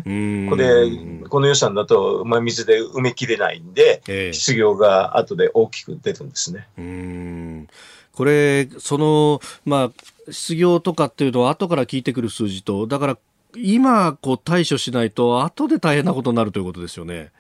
[0.49, 0.89] これ、
[1.29, 6.67] この予算だと真水で埋めきれないんで、えー、失業が後で大きく出るんですね。
[6.77, 7.67] うん
[8.13, 9.91] これ、その、まあ、
[10.31, 13.17] 失業とかっていうのは後から聞いてくる数字と、だから
[13.55, 17.31] 今こう対処しないと後で大変なことになるということですよね。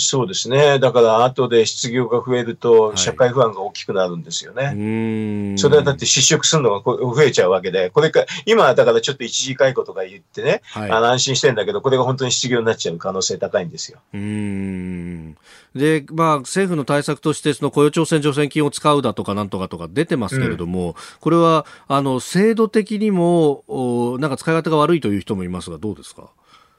[0.00, 0.78] そうですね。
[0.78, 4.64] だから後で失業が増えると社会不安が大きくなるんですよね。
[4.64, 4.72] は
[5.54, 13.98] い、それはだって失職するのが増えちゃうわけで、これか、今だからちょっと一時解雇とか言ってね、はい、あの安心してんだけど、これが本当に失業になっちゃう可能性高いんですよ。
[14.14, 15.36] うん
[15.74, 26.30] で、まあ政府の対策としてその雇用調整助成金を使うだとかなんとかとか出てますけれども、うん、これはあの制度的にもおなんか使い方が悪いという人もいますが、どうですか？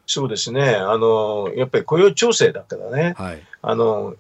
[0.09, 0.75] そうですね。
[0.75, 3.13] あの、やっぱり雇用調整だからね。
[3.15, 4.15] はい、あの、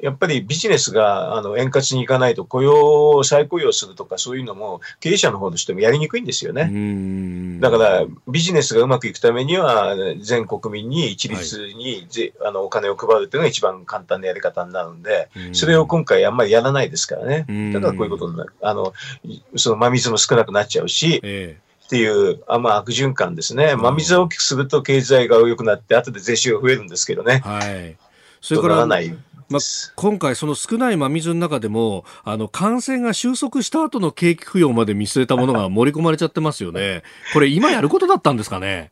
[0.00, 7.60] やっぱりビジネスがあの円滑にいかないと雇用を再雇用するとかそういうのも経営者の方としてもやりにくいんですよね。
[7.60, 17.72] だからビジネスがうまくいくためには全国民に一律に、はい、あのお金を配るというのが一番簡単なやり方になるんで、それを今回あんまりやらないですからね。
[17.72, 18.52] だからこういうことになる。
[18.62, 18.94] あの、
[19.56, 23.76] その真水も少なくなっちゃうし、えーっていう、あまあ、悪循環ですね。
[23.76, 27.42] 真水を大きくすると経済が良くなって、後で税収が増えるんですけどね。
[27.44, 27.96] はい。
[28.40, 28.96] それから、ま
[29.58, 29.60] あ、
[29.96, 37.02] 今回、その少ない真水の中でも、あの、感染が収束した後の景気浮揚まで見据えたものが 盛り込まれちゃってますよね。
[37.34, 38.90] これ、今やることだったんですかね？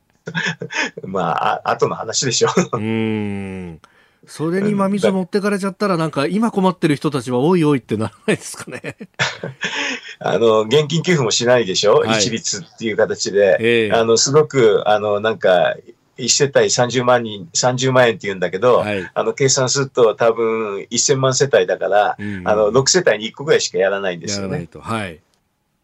[1.03, 2.77] まあ、後の話でしょう。
[2.77, 3.81] うん。
[4.27, 8.97] それに真水持ってかれちゃったら、なんか今困ってる人たちはおいおいってならないですかね。
[10.21, 13.57] あの、現金給付もしないでしょ、はい、一律っていう形で。
[13.61, 15.75] えー、あの、すごく、あの、なんか、
[16.19, 24.69] 1世帯30万人、30万円って言うんだけど、はい、あの、計算すると多分1000万世帯だから、うん、あの、6世帯に1個ぐらいしかやらないんですよね。
[24.81, 25.21] はい。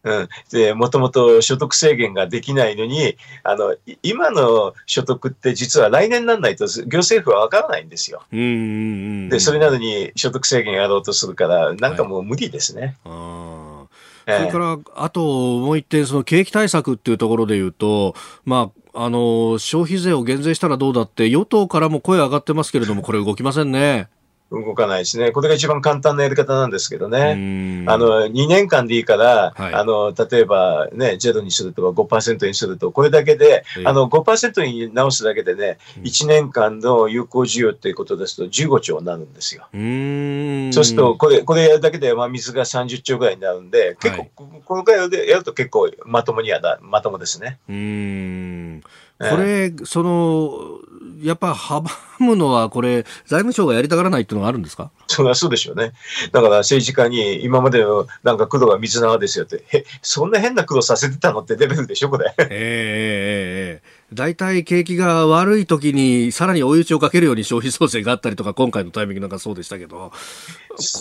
[0.03, 8.23] うん、でもともと所得制限ができないのにあの今の所得って実は来年にならないと行政府は分からないんですよ。
[8.31, 12.97] でそれなのに所得制限やろうとするからなんかもう無理ですね。
[13.05, 24.07] はい、それから、あともう一点、その景気対策っていうところで言うと、まあ、あの消費税を減税したらどうだって、与党からも声上がってますけれども、これ、動きませんね。
[24.51, 25.31] 動かないですね。
[25.31, 27.85] これが一番簡単なやり方なんですけどね。
[27.87, 39.67] あの、2年間でいいから、はい、あの、例えばね、0にするとか5%にすると、これだけで、あの、5%に直すだけでね、1年間の有効需要っていうことですと15兆になるんですよ。
[39.71, 47.59] そうすると、これ、これやるだけで、まあ、水が30兆ぐらいになるんで、結構、はい、このぐらいでやると結構まともにはだ、まともですね。
[47.69, 48.81] うん。
[49.19, 50.79] これ、その、
[51.21, 51.83] やっぱ阻
[52.19, 54.91] むのは、これ、財務省がやりたがらないっていうのがあるんですか？
[55.07, 55.93] そりゃそうでしょうね。
[56.31, 62.33] だから政治家に、今までのなんか苦労は水縄ですよって、え、そんな変な苦労させてたのってレベルでしょ、これ。
[62.37, 70.11] ええええ大体景気が悪い時にさらに追い打ちをかけるように消費増税があったりとか今回のタイミングなんかそうでしたけど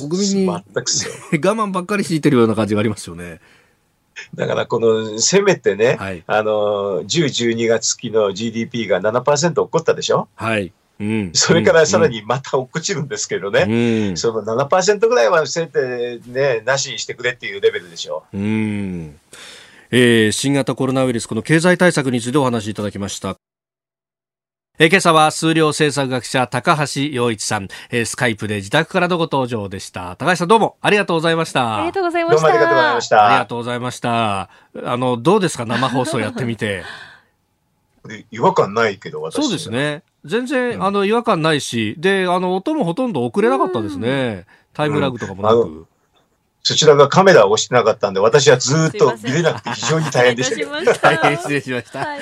[0.07, 3.41] 国民に 我慢ばっかり強いてるような感じがありますよね。
[4.35, 10.29] だからこのせめてね、はい、あの10、12月期の GDP が7%落っこったでしょ？
[10.35, 10.73] はい。
[11.01, 18.25] うん、それからさらにまた落っこちるんですけどね、うん、その7%ぐらいはせめて、ね、なしにしてくれっていうレベルでしょ。
[18.35, 19.17] う、うん。
[19.93, 23.37] えー、新型コロナウイルス、この経済対策についてお話しいただきました。
[24.81, 30.15] えー、今朝は数量政策学者高橋洋一さん、えー、スカイプで自宅からのご登場でした。
[30.17, 30.77] 高橋さんどうも。
[30.81, 31.79] ありがとうございました。
[31.79, 32.43] ありがとうございました。
[32.43, 33.27] どうもありがとうございました。
[33.27, 34.51] ありがとうございました。
[34.85, 35.67] あのどうですか？
[35.67, 36.85] 生放送やってみて。
[38.31, 39.43] 違和感ないけど私。
[39.43, 40.05] そうですね。
[40.25, 41.97] 全然、うん、あの違和感ないし。
[41.99, 44.47] であの音もほとんど遅れなかったですね。
[44.75, 45.87] タイムラグとかもなく、うん
[46.69, 50.93] そちらがカメラを押してなかったんで、私はずっと見れなくて非常に大変 でした。
[51.01, 52.01] 大変失礼しました。
[52.01, 52.21] はい、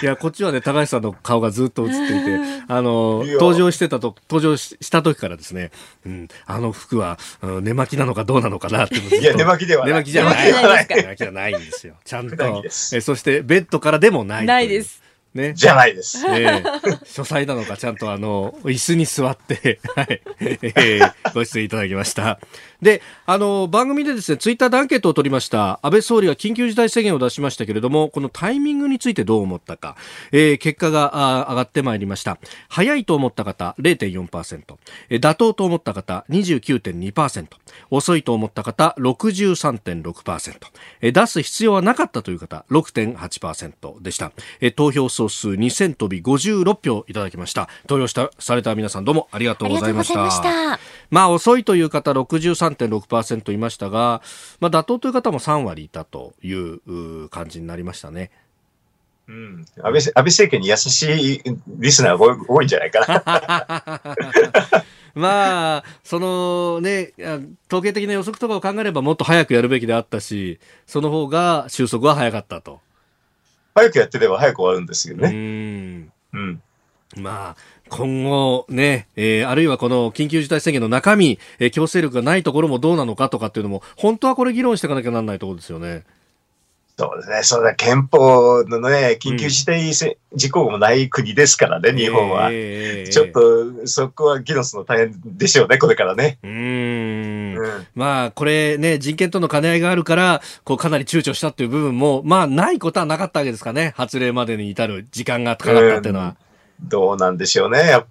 [0.00, 2.38] いや、こっちはね、高橋さんの顔がずっと映っていて、
[2.72, 5.72] あの、登場してたと、登場した時からですね、
[6.06, 8.94] うん、あの服は、うん、寝巻きなのかどうなのかなって。
[8.94, 9.92] いや、寝巻きではない。
[9.92, 10.46] 寝巻きじゃない。
[10.46, 11.94] 寝巻きじゃない んですよ。
[12.04, 12.64] ちゃんと。
[12.92, 14.46] えそして、ベッドからでもない。
[14.46, 15.02] ないです。
[15.36, 15.54] ね。
[15.54, 16.26] じゃないです。
[16.26, 22.40] えー、 書斎なのか、ちゃんとあの、椅子に座って、 はい、えー、ご出演いただきました。
[22.82, 25.78] で、あの、番組でですね、ツイッターでアンケートを取りました。
[25.82, 29.96] 安倍総理が緊急事態宣言を出しましたけれども、このタイミングについてどう思ったか、
[30.32, 32.38] えー、結果が上がってまいりました。
[32.68, 34.76] 早いと思った方、0.4%。
[35.10, 37.46] 妥当と思った方、29.2%。
[37.90, 41.12] 遅いと思った方、63.6%。
[41.12, 44.32] 出す必要はなかったという方、6.8%でした。
[44.76, 47.68] 投票総数2000飛び56票いただきました。
[47.86, 50.20] 投票したされた皆さんどうもありがとうございました。
[50.20, 50.78] ま
[51.10, 54.22] まあ遅いという方63.6%いましたが、
[54.60, 58.30] まあ妥当という方も3割いたという感じになりましたね。
[59.28, 64.84] うん、安倍安倍政権に優しいリスナーが多いんじゃないかな。
[65.16, 67.14] まあ、そのね、
[67.68, 72.80] 統計的な予測とかを考えればもっと早くやるべきであったし、その方が収束は早かったと。
[73.74, 76.12] 早くやってれば早く終わるんですよね。
[76.32, 76.38] うん。
[76.38, 76.62] うん。
[77.16, 77.56] まあ、
[77.88, 86.04] 今後ね、えー、あるいはこの緊急事態宣言の中身、えー、強制力がないところもどうなのかとかっていうのも、本当はこれ議論していかなきゃならないところですよね。
[86.98, 87.42] そうですね。
[87.42, 96.38] それ憲法のね、緊急事態事項もない国ですからね、うん、日本は、えー、ちょっと、そこは議論するの大変でしょうね、これからね。
[96.42, 103.92] うんうん、まあ、これね、人権との兼ね合いがあるから、こう、かなり躊躇したっていう部分も、まあ、ないことはなかったわけですかね。
[103.94, 106.36] 発令までに至る時間がかかったっていうのは。
[106.80, 108.04] どうなんでしょうね。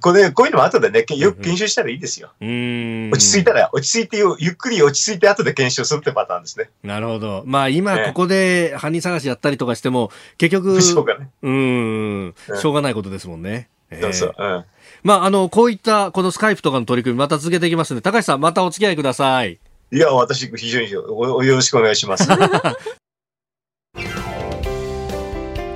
[0.00, 2.30] これ、こういうのも後でね、よく検証したらいいですよ。
[2.40, 3.10] うん。
[3.12, 6.70] 落ち着いたら、落ち着いて、ゆっくり落ち着いて後で検証するってパターンですね。
[6.82, 7.42] なるほど。
[7.46, 11.28] まあ今ここで犯人探しやったりとかしても、結局、しょうがない。
[11.42, 13.68] うん、しょうがないことですもんね。
[14.00, 14.34] そうそう。
[14.36, 14.64] うん。
[15.02, 19.58] まあ、あの、こういった、このスカイプとかの取り組み、また続けていきますので、高橋さん、またお付き合いください。
[19.90, 22.28] いや、私、非常におよろしくお願いします。